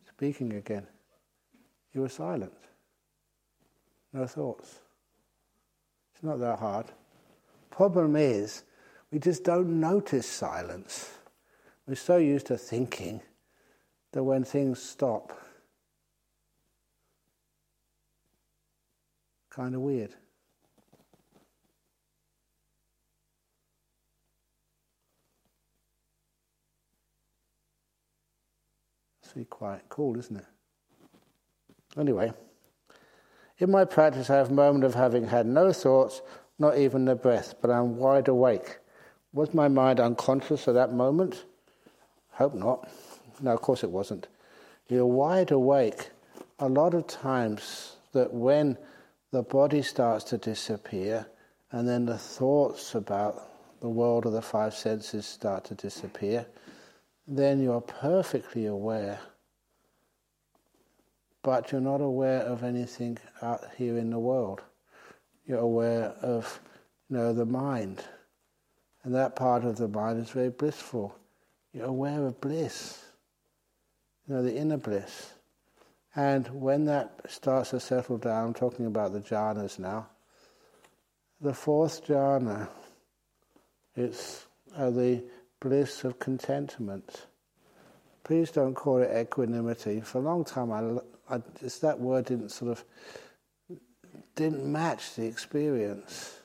[0.10, 0.88] speaking again.
[1.94, 2.58] You were silent.
[4.14, 4.80] No thoughts.
[6.16, 6.88] It's not that hard.
[7.70, 8.64] Problem is,
[9.12, 11.12] we just don't notice silence.
[11.86, 13.22] We're so used to thinking
[14.12, 15.32] that when things stop,
[19.50, 20.16] kind of weird.
[29.24, 30.46] It's quite cool, isn't it?
[31.98, 32.34] Anyway,
[33.60, 36.22] in my practice, I have a moment of having had no thoughts,
[36.58, 38.80] not even a breath, but I'm wide awake.
[39.34, 41.46] Was my mind unconscious at that moment?
[42.32, 42.90] Hope not.
[43.42, 44.28] No, of course it wasn't.
[44.88, 46.10] You're wide awake
[46.60, 48.78] a lot of times that when
[49.32, 51.26] the body starts to disappear,
[51.72, 56.46] and then the thoughts about the world of the five senses start to disappear,
[57.28, 59.20] then you're perfectly aware,
[61.42, 64.62] but you're not aware of anything out here in the world.
[65.48, 66.60] You're aware of,
[67.10, 68.04] you know, the mind,
[69.04, 71.18] and that part of the mind is very blissful.
[71.74, 73.04] You're aware of bliss,
[74.32, 75.34] know, the inner bliss.
[76.16, 80.08] And when that starts to settle down, I'm talking about the jhanas now,
[81.40, 82.68] the fourth jhana,
[83.96, 85.24] it's uh, the
[85.60, 87.28] bliss of contentment.
[88.24, 90.02] Please don't call it equanimity.
[90.02, 92.84] For a long time, I, I just that word didn't sort of
[94.36, 96.40] didn't match the experience.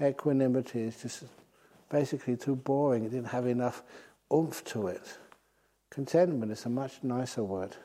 [0.00, 1.24] Equanimity is just
[1.90, 3.04] basically too boring.
[3.04, 3.82] It didn't have enough
[4.32, 5.18] oomph to it.
[5.90, 7.76] Contentment is a much nicer word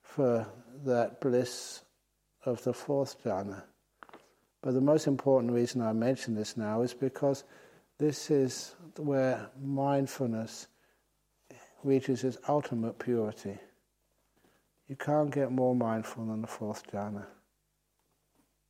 [0.00, 0.46] for
[0.84, 1.82] that bliss
[2.44, 3.64] of the fourth jhana.
[4.62, 7.42] But the most important reason I mention this now is because
[7.98, 10.68] this is where mindfulness
[11.82, 13.58] reaches its ultimate purity.
[14.88, 17.26] You can't get more mindful than the fourth jhana.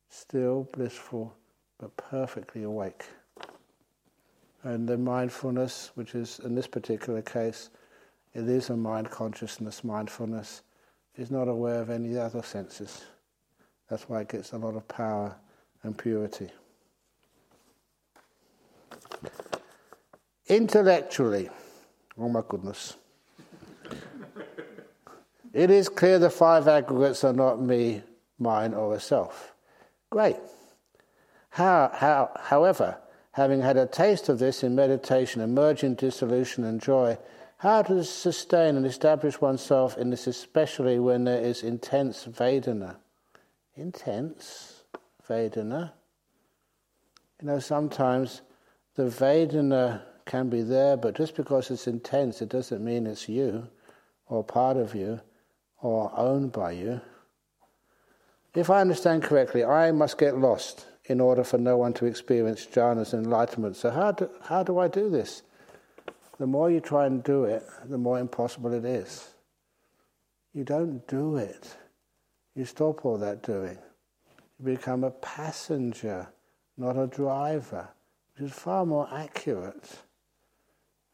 [0.09, 1.35] Still blissful,
[1.79, 3.05] but perfectly awake.
[4.63, 7.69] And the mindfulness, which is in this particular case,
[8.33, 10.63] it is a mind consciousness, mindfulness
[11.15, 13.03] is not aware of any other senses.
[13.89, 15.35] That's why it gets a lot of power
[15.83, 16.49] and purity.
[20.47, 21.49] Intellectually,
[22.17, 22.97] oh my goodness.
[25.53, 28.01] it is clear the five aggregates are not me,
[28.39, 29.53] mine, or a self.
[30.09, 30.37] Great.
[31.49, 32.97] How, how, however,
[33.31, 37.17] having had a taste of this in meditation, emerging dissolution and joy,
[37.63, 42.97] how to sustain and establish oneself in this, especially when there is intense Vedana.
[43.77, 44.83] Intense
[45.29, 45.93] Vedana.
[47.39, 48.41] You know, sometimes
[48.95, 53.69] the Vedana can be there, but just because it's intense, it doesn't mean it's you,
[54.27, 55.21] or part of you,
[55.81, 56.99] or owned by you.
[58.53, 62.65] If I understand correctly, I must get lost in order for no one to experience
[62.65, 63.77] jhanas enlightenment.
[63.77, 65.43] So, how do, how do I do this?
[66.43, 69.29] The more you try and do it, the more impossible it is.
[70.53, 71.73] You don't do it.
[72.53, 73.77] You stop all that doing.
[74.59, 76.27] You become a passenger,
[76.75, 77.87] not a driver,
[78.35, 79.89] which is far more accurate.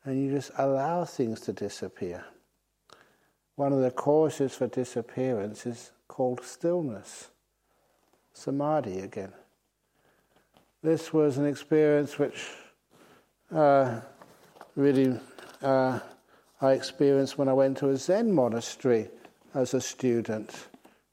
[0.03, 2.25] And you just allow things to disappear.
[3.53, 7.30] One of the causes for disappearance is called stillness,
[8.34, 9.34] samadhi again.
[10.82, 12.47] This was an experience which
[13.53, 14.01] uh,
[14.80, 15.19] really
[15.61, 15.99] uh,
[16.61, 19.09] I experienced when I went to a Zen monastery
[19.53, 20.67] as a student.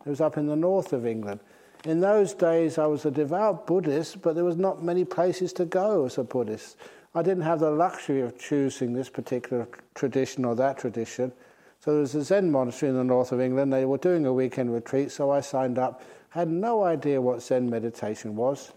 [0.04, 1.40] It was up in the north of England.
[1.84, 5.64] In those days, I was a devout Buddhist, but there was not many places to
[5.64, 6.76] go as a Buddhist.
[7.14, 11.32] I didn't have the luxury of choosing this particular tradition or that tradition.
[11.80, 13.72] So there was a Zen monastery in the north of England.
[13.72, 16.02] They were doing a weekend retreat, so I signed up.
[16.30, 18.72] Had no idea what Zen meditation was.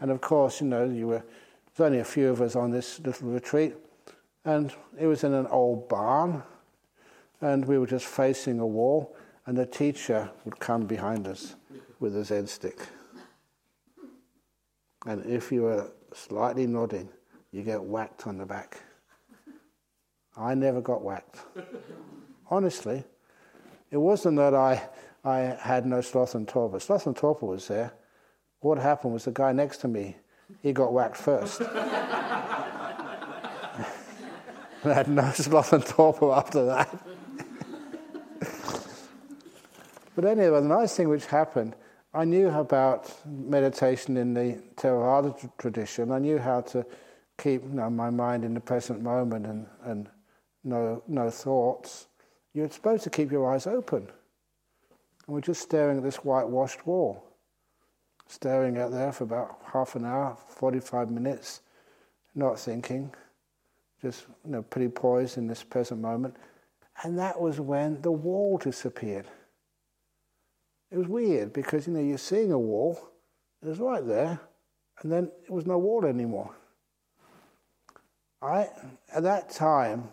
[0.00, 1.22] And of course, you know, you were,
[1.74, 3.74] there's only a few of us on this little retreat.
[4.46, 6.44] And it was in an old barn,
[7.40, 11.56] and we were just facing a wall, and the teacher would come behind us
[11.98, 12.78] with a Zen stick.
[15.04, 17.08] And if you were slightly nodding,
[17.50, 18.80] you get whacked on the back.
[20.36, 21.38] I never got whacked.
[22.48, 23.02] Honestly,
[23.90, 24.88] it wasn't that I,
[25.24, 26.78] I had no sloth and torpor.
[26.78, 27.92] Sloth and torpor was there.
[28.60, 30.16] What happened was the guy next to me,
[30.62, 31.62] he got whacked first.
[34.86, 36.88] I had no sloth and torpor after that.
[40.14, 41.74] but anyway, the nice thing which happened,
[42.14, 46.10] I knew about meditation in the Theravada tradition.
[46.10, 46.86] I knew how to
[47.38, 50.08] keep you know, my mind in the present moment and, and
[50.64, 52.06] no, no thoughts.
[52.54, 54.08] You're supposed to keep your eyes open.
[55.26, 57.22] And we're just staring at this whitewashed wall,
[58.26, 61.60] staring at there for about half an hour, 45 minutes,
[62.34, 63.12] not thinking
[64.02, 66.36] just you know, pretty poised in this present moment.
[67.02, 69.26] And that was when the wall disappeared.
[70.90, 72.98] It was weird because you know you're seeing a wall,
[73.62, 74.40] it was right there,
[75.02, 76.54] and then it was no wall anymore.
[78.40, 78.68] I
[79.12, 80.08] at that time,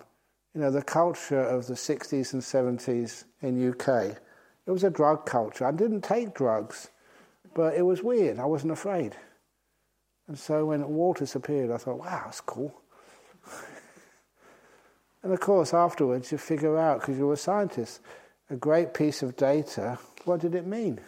[0.53, 4.17] you know, the culture of the 60s and 70s in UK,
[4.65, 5.65] it was a drug culture.
[5.65, 6.89] I didn't take drugs,
[7.53, 8.39] but it was weird.
[8.39, 9.15] I wasn't afraid.
[10.27, 12.73] And so when the wall disappeared, I thought, wow, that's cool.
[15.23, 18.01] And of course, afterwards, you figure out, because you're a scientist,
[18.49, 20.99] a great piece of data, what did it mean?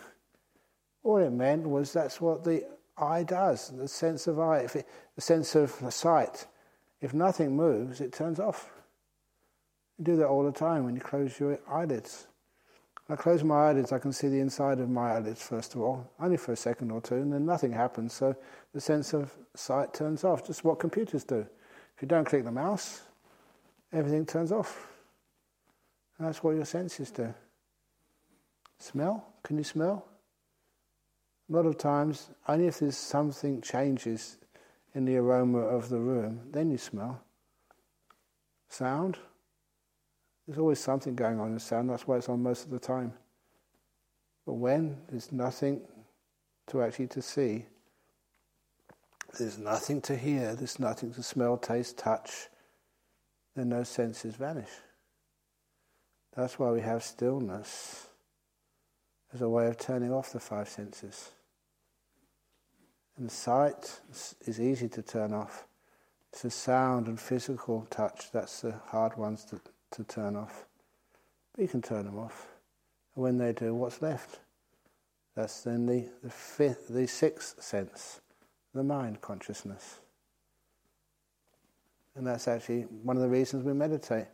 [1.03, 2.65] All it meant was that's what the
[2.97, 6.47] eye does, the sense of eye, it, the sense of sight.
[7.01, 8.71] If nothing moves, it turns off.
[9.97, 12.27] You do that all the time when you close your eyelids.
[13.05, 15.81] When I close my eyelids, I can see the inside of my eyelids, first of
[15.81, 18.13] all, only for a second or two, and then nothing happens.
[18.13, 18.35] So
[18.73, 21.45] the sense of sight turns off, just what computers do.
[21.95, 23.03] If you don't click the mouse,
[23.95, 24.87] everything turns off.
[26.17, 27.33] And that's what your senses do.
[28.79, 29.25] Smell?
[29.43, 30.05] Can you smell?
[31.49, 34.37] A lot of times, only if there's something changes
[34.93, 37.21] in the aroma of the room, then you smell.
[38.69, 39.17] Sound?
[40.47, 43.13] There's always something going on in sound, that's why it's on most of the time.
[44.45, 45.81] But when there's nothing
[46.67, 47.65] to actually to see,
[49.37, 52.47] there's nothing to hear, there's nothing to smell, taste, touch,
[53.55, 54.69] then those senses vanish.
[56.35, 58.07] That's why we have stillness
[59.33, 61.31] as a way of turning off the five senses.
[63.17, 64.01] And sight
[64.45, 65.65] is easy to turn off.
[66.33, 70.65] It's the sound and physical touch that's the hard ones to, to turn off.
[71.53, 72.47] But you can turn them off.
[73.15, 74.39] And when they do, what's left?
[75.35, 78.19] That's then the, the fifth, the sixth sense,
[78.73, 79.99] the mind consciousness.
[82.15, 84.25] And that's actually one of the reasons we meditate,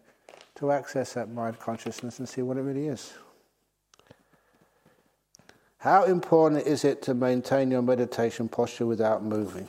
[0.55, 3.13] to access that mind consciousness and see what it really is.
[5.79, 9.67] How important is it to maintain your meditation posture without moving?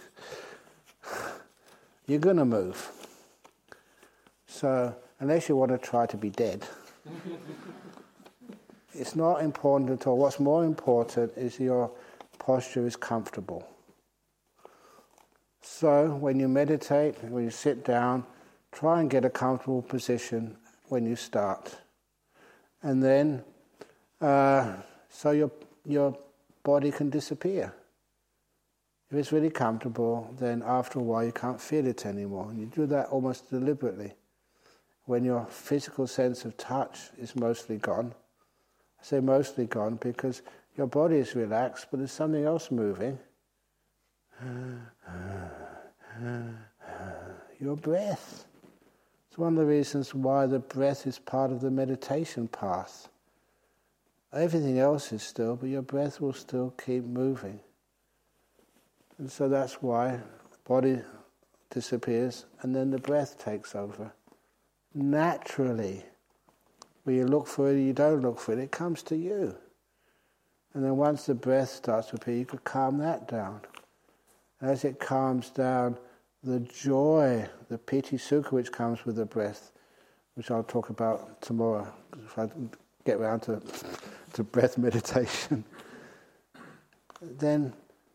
[2.06, 2.90] You're going to move.
[4.46, 6.66] So, unless you want to try to be dead,
[8.94, 10.18] it's not important at all.
[10.18, 11.90] What's more important is your
[12.38, 13.66] posture is comfortable.
[15.62, 18.26] So, when you meditate, when you sit down,
[18.72, 20.56] try and get a comfortable position
[20.88, 21.76] when you start.
[22.82, 23.44] And then,
[24.20, 24.74] uh,
[25.08, 25.52] so your,
[25.86, 26.18] your
[26.64, 27.72] body can disappear.
[29.10, 32.50] If it's really comfortable, then after a while you can't feel it anymore.
[32.50, 34.14] And you do that almost deliberately.
[35.04, 38.14] When your physical sense of touch is mostly gone,
[39.00, 40.42] I say mostly gone because
[40.76, 43.18] your body is relaxed, but there's something else moving
[47.60, 48.46] your breath.
[49.28, 53.08] It's one of the reasons why the breath is part of the meditation path.
[54.32, 57.60] Everything else is still, but your breath will still keep moving.
[59.18, 60.20] And so that's why
[60.64, 61.00] body
[61.70, 64.12] disappears and then the breath takes over.
[64.94, 66.04] Naturally.
[67.04, 69.56] When you look for it, you don't look for it, it comes to you.
[70.74, 73.60] And then once the breath starts to appear, you can calm that down.
[74.62, 75.98] As it calms down,
[76.44, 79.72] the joy, the piti sukha which comes with the breath,
[80.34, 81.92] which I'll talk about tomorrow
[82.24, 82.48] if I
[83.04, 83.60] get around to,
[84.34, 85.64] to breath meditation,
[87.22, 87.72] then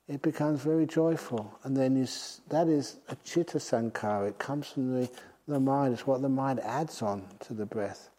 [0.08, 1.54] it becomes very joyful.
[1.64, 2.08] And then you,
[2.50, 4.30] that is a chitta sankhara.
[4.30, 5.10] It comes from the,
[5.48, 5.93] the mind.
[5.93, 8.10] It's what the mind adds on to the breath.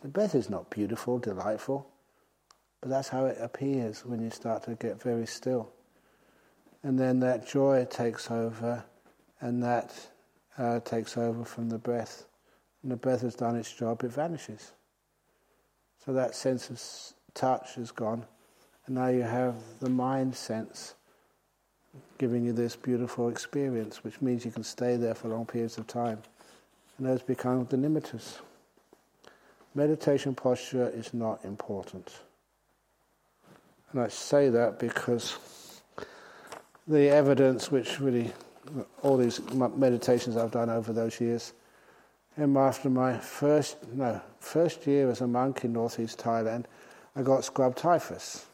[0.00, 1.86] The breath is not beautiful, delightful,
[2.80, 5.70] but that's how it appears when you start to get very still.
[6.84, 8.84] And then that joy takes over,
[9.40, 9.92] and that
[10.58, 12.26] uh, takes over from the breath.
[12.82, 14.72] And the breath has done its job, it vanishes.
[16.04, 16.80] So that sense of
[17.34, 18.24] touch is gone,
[18.86, 20.94] and now you have the mind sense
[22.18, 25.86] giving you this beautiful experience, which means you can stay there for long periods of
[25.86, 26.22] time.
[26.98, 28.38] And those become the nimittas.
[29.74, 32.12] Meditation posture is not important.
[33.92, 35.38] And I say that because
[36.86, 38.32] the evidence, which really,
[39.02, 41.52] all these meditations I've done over those years,
[42.36, 46.64] and after my first, no, first year as a monk in northeast Thailand,
[47.14, 48.46] I got scrub typhus.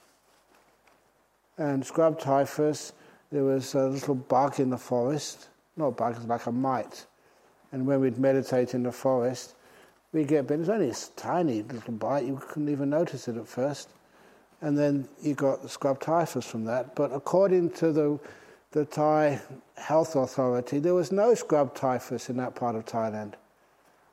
[1.57, 2.93] And scrub typhus
[3.33, 6.53] there was a little bug in the forest, not a bug, it was like a
[6.53, 7.07] mite.
[7.73, 9.55] And when we'd meditate in the forest,
[10.13, 10.65] we'd get bitten.
[10.65, 13.89] It was only a tiny little bite, you couldn't even notice it at first.
[14.63, 16.95] And then you got the scrub typhus from that.
[16.95, 18.19] But according to the,
[18.73, 19.41] the Thai
[19.77, 23.35] Health Authority, there was no scrub typhus in that part of Thailand.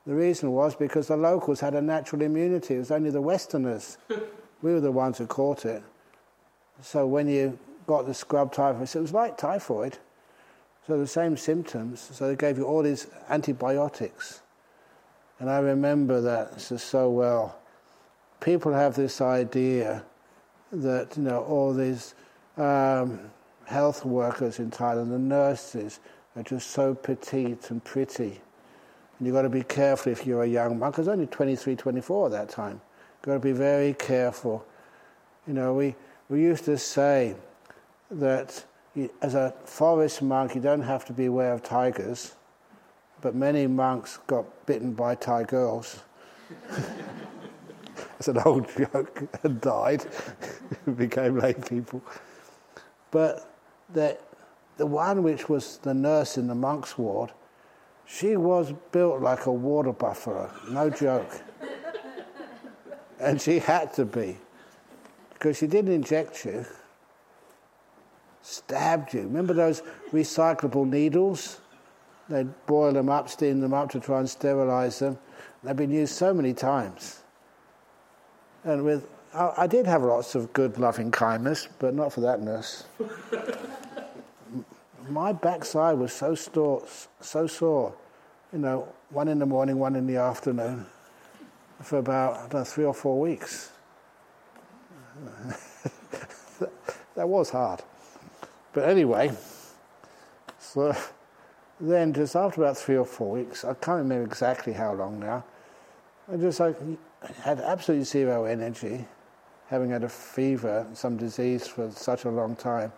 [0.06, 2.76] The reason was because the locals had a natural immunity.
[2.76, 3.98] It was only the Westerners.
[4.62, 5.82] we were the ones who caught it.
[6.80, 8.94] So when you got the scrub typhus.
[8.94, 9.98] It was like typhoid,
[10.86, 12.08] so the same symptoms.
[12.12, 14.42] So they gave you all these antibiotics.
[15.40, 17.58] And I remember that so well.
[18.40, 20.04] People have this idea
[20.72, 22.14] that you know all these
[22.56, 23.20] um,
[23.66, 26.00] health workers in Thailand, the nurses,
[26.36, 28.40] are just so petite and pretty.
[29.18, 30.98] And you've got to be careful if you're a young monk.
[30.98, 32.80] I was only 23, 24 at that time.
[33.18, 34.64] You've got to be very careful.
[35.46, 35.96] You know, we,
[36.28, 37.34] we used to say,
[38.10, 38.64] that
[38.94, 42.34] you, as a forest monk, you don't have to be aware of tigers,
[43.20, 45.44] but many monks got bitten by Thai
[48.18, 50.04] It's an old joke and died,
[50.96, 52.02] became lay people.
[53.10, 53.50] But
[53.92, 54.18] the,
[54.76, 57.32] the one which was the nurse in the monk's ward,
[58.06, 61.30] she was built like a water buffalo, no joke.
[63.20, 64.38] and she had to be,
[65.34, 66.64] because she didn't inject you
[68.48, 69.22] stabbed you.
[69.22, 71.60] Remember those recyclable needles?
[72.28, 75.18] They'd boil them up, steam them up to try and sterilize them.
[75.62, 77.22] They've been used so many times.
[78.64, 82.40] And with, I, I did have lots of good loving kindness, but not for that
[82.40, 82.84] nurse.
[85.08, 86.84] My backside was so, store,
[87.20, 87.94] so sore,
[88.52, 90.84] you know, one in the morning, one in the afternoon,
[91.82, 93.70] for about know, three or four weeks.
[97.14, 97.82] that was hard.
[98.72, 99.32] But anyway,
[100.58, 100.94] so
[101.80, 105.44] then just after about three or four weeks, I can't remember exactly how long now,
[106.30, 106.76] I just like
[107.42, 109.06] had absolutely zero energy,
[109.68, 112.92] having had a fever, some disease for such a long time.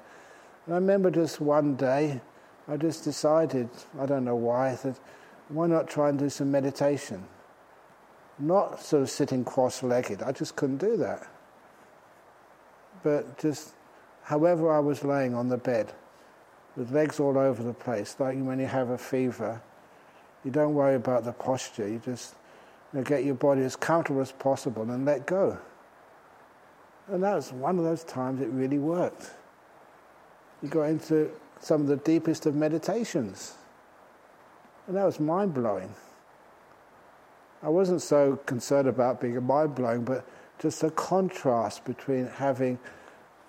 [0.66, 2.20] And I remember just one day,
[2.68, 3.68] I just decided,
[3.98, 4.98] I don't know why, that
[5.48, 7.24] why not try and do some meditation?
[8.38, 11.26] Not sort of sitting cross legged, I just couldn't do that.
[13.02, 13.72] But just
[14.22, 15.92] however I was laying on the bed,
[16.76, 19.60] with legs all over the place, like when you have a fever,
[20.44, 22.34] you don't worry about the posture, you just
[23.04, 25.58] get your body as comfortable as possible and let go.
[27.08, 29.30] And that was one of those times it really worked.
[30.62, 31.30] You got into
[31.60, 33.54] some of the deepest of meditations.
[34.86, 35.94] And that was mind blowing.
[37.62, 40.24] I wasn't so concerned about being mind blowing, but
[40.58, 42.78] just the contrast between having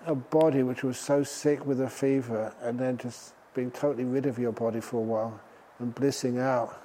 [0.06, 4.26] a body which was so sick with a fever and then just being totally rid
[4.26, 5.40] of your body for a while
[5.78, 6.81] and blissing out.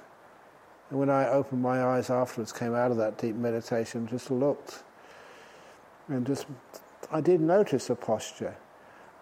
[0.90, 4.82] And when I opened my eyes afterwards, came out of that deep meditation, just looked
[6.08, 6.46] and just,
[7.12, 8.56] I did notice a posture.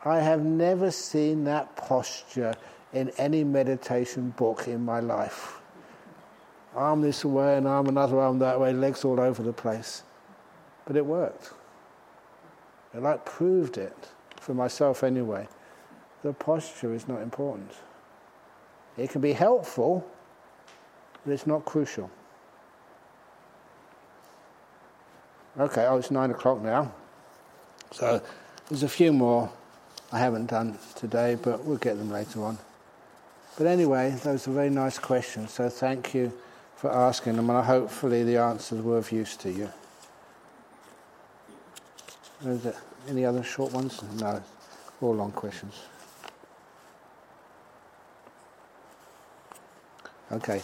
[0.04, 2.54] I have never seen that posture
[2.92, 5.60] in any meditation book in my life.
[6.74, 10.02] Arm this way and arm another arm that way, legs all over the place.
[10.84, 11.52] But it worked.
[12.94, 13.96] It like proved it,
[14.36, 15.48] for myself anyway.
[16.22, 17.72] The posture is not important.
[18.96, 20.08] It can be helpful,
[21.26, 22.08] but it's not crucial.
[25.58, 26.92] Okay, oh, it's nine o'clock now.
[27.90, 28.22] So
[28.68, 29.50] there's a few more
[30.12, 32.58] I haven't done today, but we'll get them later on.
[33.58, 36.32] But anyway, those are very nice questions, so thank you
[36.76, 39.68] for asking them, and hopefully the answers were of use to you.
[42.44, 42.76] Is there
[43.08, 44.00] any other short ones?
[44.20, 44.40] No,
[45.00, 45.74] all long questions.
[50.30, 50.62] Okay.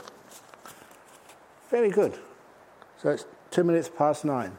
[1.72, 2.18] Very good.
[2.98, 4.52] So it's two minutes past nine.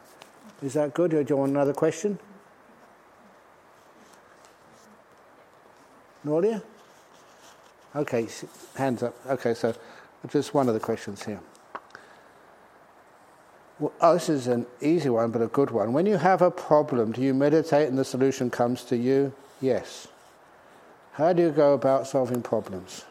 [0.63, 2.17] Is that good, or do you want another question?
[6.25, 6.63] Nordia?
[7.95, 8.27] Okay,
[8.75, 9.13] hands up.
[9.27, 9.75] Okay, so
[10.27, 11.39] just one of the questions here.
[13.77, 15.93] Well, oh, this is an easy one, but a good one.
[15.93, 19.33] When you have a problem, do you meditate and the solution comes to you?
[19.61, 20.07] Yes.
[21.11, 23.05] How do you go about solving problems?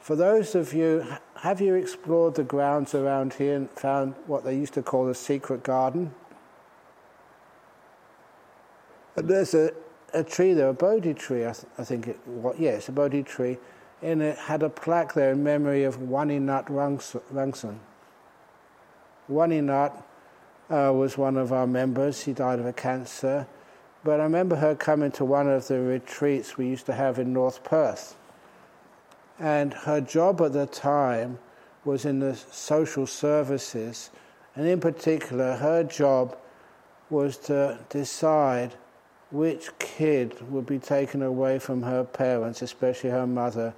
[0.00, 1.06] For those of you,
[1.42, 5.14] have you explored the grounds around here and found what they used to call the
[5.14, 6.12] secret garden?
[9.14, 9.72] And there's a,
[10.12, 12.18] a tree there, a Bodhi tree, I, th- I think it
[12.58, 13.58] yeah, it's a Bodhi tree,
[14.02, 17.78] and it had a plaque there in memory of Waninat Rangsun.
[19.30, 20.02] Waninat
[20.70, 22.22] uh, was one of our members.
[22.22, 23.46] She died of a cancer.
[24.04, 27.32] But I remember her coming to one of the retreats we used to have in
[27.32, 28.17] North Perth.
[29.38, 31.38] And her job at the time
[31.84, 34.10] was in the social services.
[34.56, 36.36] And in particular, her job
[37.10, 38.74] was to decide
[39.30, 43.74] which kid would be taken away from her parents, especially her mother,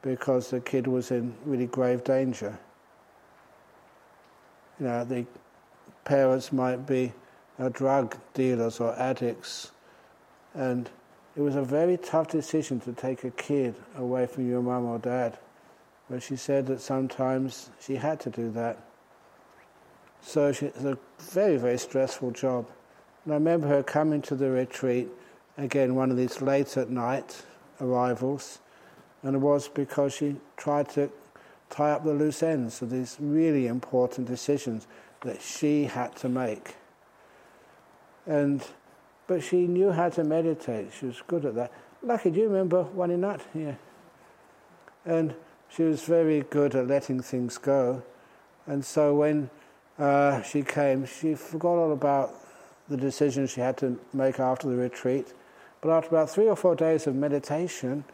[0.00, 2.58] because the kid was in really grave danger.
[4.78, 5.26] You know, the
[6.04, 7.12] parents might be
[7.58, 9.70] uh, drug dealers or addicts,
[10.54, 10.88] and
[11.36, 14.98] it was a very tough decision to take a kid away from your mum or
[14.98, 15.38] dad.
[16.10, 18.78] But she said that sometimes she had to do that.
[20.20, 22.68] So she, it's a very, very stressful job.
[23.24, 25.08] And I remember her coming to the retreat,
[25.56, 27.42] again, one of these late at night
[27.80, 28.58] arrivals,
[29.22, 31.10] and it was because she tried to
[31.70, 34.86] tie up the loose ends of these really important decisions
[35.22, 36.74] that she had to make.
[38.26, 38.62] And
[39.26, 40.92] but she knew how to meditate.
[40.98, 41.72] She was good at that.
[42.02, 43.40] Lucky, do you remember Waninat?
[43.54, 43.74] Yeah.
[45.04, 45.34] And
[45.68, 48.02] she was very good at letting things go.
[48.66, 49.50] And so when
[49.98, 52.34] uh, she came, she forgot all about
[52.88, 55.32] the decisions she had to make after the retreat.
[55.80, 58.04] But after about three or four days of meditation,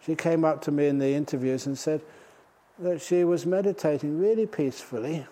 [0.00, 2.02] she came up to me in the interviews and said
[2.78, 5.26] that she was meditating really peacefully.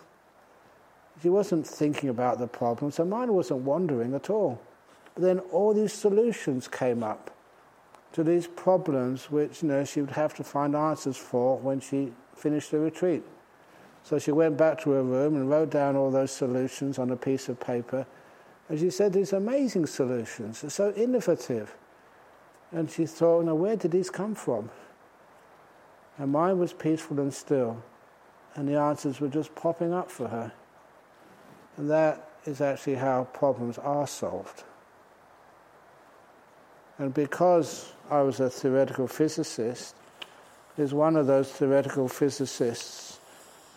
[1.23, 4.61] She wasn't thinking about the problems, her mind wasn't wandering at all.
[5.17, 7.31] Then all these solutions came up
[8.13, 12.13] to these problems which you know, she would have to find answers for when she
[12.35, 13.23] finished the retreat.
[14.05, 17.17] So she went back to her room and wrote down all those solutions on a
[17.17, 18.07] piece of paper.
[18.69, 21.77] And she said, These amazing solutions, are so innovative.
[22.73, 24.71] And she thought, now where did these come from?
[26.17, 27.83] Her mind was peaceful and still,
[28.55, 30.53] and the answers were just popping up for her.
[31.77, 34.65] And that is actually how problems are solved.
[37.03, 39.97] And because I was a theoretical physicist,
[40.77, 43.19] there's one of those theoretical physicists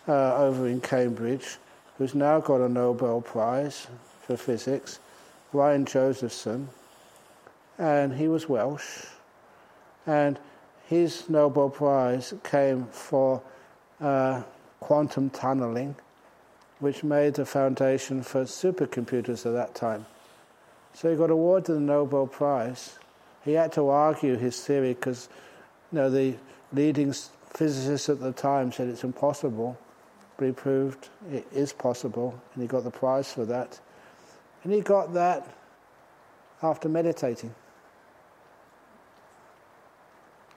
[0.06, 1.56] uh, over in Cambridge
[1.98, 3.88] who's now got a Nobel Prize
[4.20, 5.00] for physics,
[5.50, 6.68] Brian Josephson,
[7.78, 9.06] and he was Welsh,
[10.06, 10.38] and
[10.86, 13.42] his Nobel Prize came for
[14.00, 14.40] uh,
[14.78, 15.96] quantum tunneling,
[16.78, 20.06] which made the foundation for supercomputers at that time.
[20.94, 22.96] So he got awarded the Nobel Prize.
[23.46, 25.28] He had to argue his theory because
[25.92, 26.34] you know, the
[26.72, 27.14] leading
[27.54, 29.78] physicists at the time said it's impossible,
[30.36, 33.80] but he proved it is possible, and he got the prize for that.
[34.64, 35.48] And he got that
[36.62, 37.54] after meditating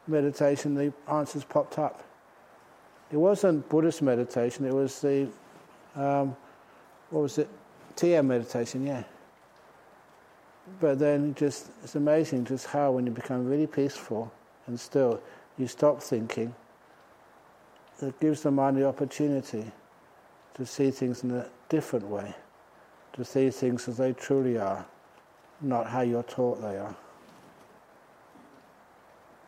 [0.07, 2.03] meditation, the answers popped up.
[3.11, 5.27] It wasn't Buddhist meditation, it was the,
[5.95, 6.35] um,
[7.11, 7.49] what was it?
[7.95, 9.03] TM meditation, yeah.
[10.79, 14.31] But then just, it's amazing just how when you become really peaceful
[14.67, 15.21] and still,
[15.57, 16.53] you stop thinking,
[18.01, 19.65] it gives the mind the opportunity
[20.53, 22.33] to see things in a different way,
[23.13, 24.85] to see things as they truly are,
[25.61, 26.95] not how you're taught they are.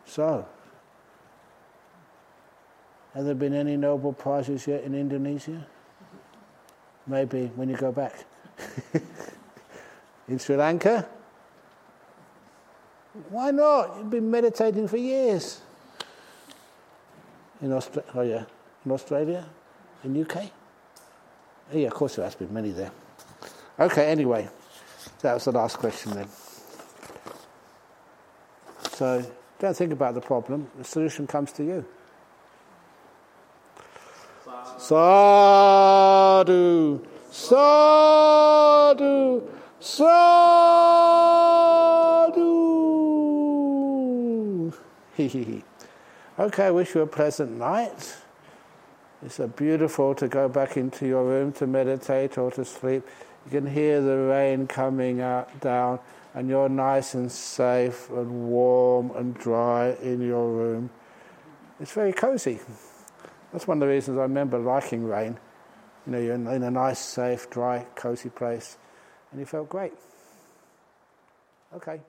[0.06, 0.46] So,
[3.14, 5.66] have there been any Nobel Prizes yet in Indonesia?
[7.08, 8.26] Maybe when you go back.
[10.32, 11.08] in Sri Lanka?
[13.30, 13.98] Why not?
[13.98, 15.60] You've been meditating for years.
[17.62, 18.46] In Australia, oh yeah,
[18.86, 19.46] in Australia,
[20.04, 20.50] in UK.
[21.74, 22.92] Oh, yeah, of course there has been many there.
[23.80, 24.50] Okay, anyway,
[25.22, 26.28] that was the last question then.
[28.94, 29.24] So
[29.60, 30.72] don't think about the problem.
[30.78, 31.86] The solution comes to you.
[34.78, 35.06] Sadhu,
[37.30, 38.42] sadhu,
[39.82, 40.32] sadhu.
[46.40, 48.16] okay, wish you a pleasant night.
[49.24, 53.08] It's a beautiful to go back into your room to meditate or to sleep.
[53.46, 56.00] You can hear the rain coming out down,
[56.34, 60.90] and you're nice and safe and warm and dry in your room.
[61.80, 62.60] It's very cozy.
[63.52, 65.38] That's one of the reasons I remember liking rain.
[66.06, 68.78] You know, you're in a nice, safe, dry, cozy place,
[69.32, 69.94] and you felt great.
[71.76, 72.02] Okay.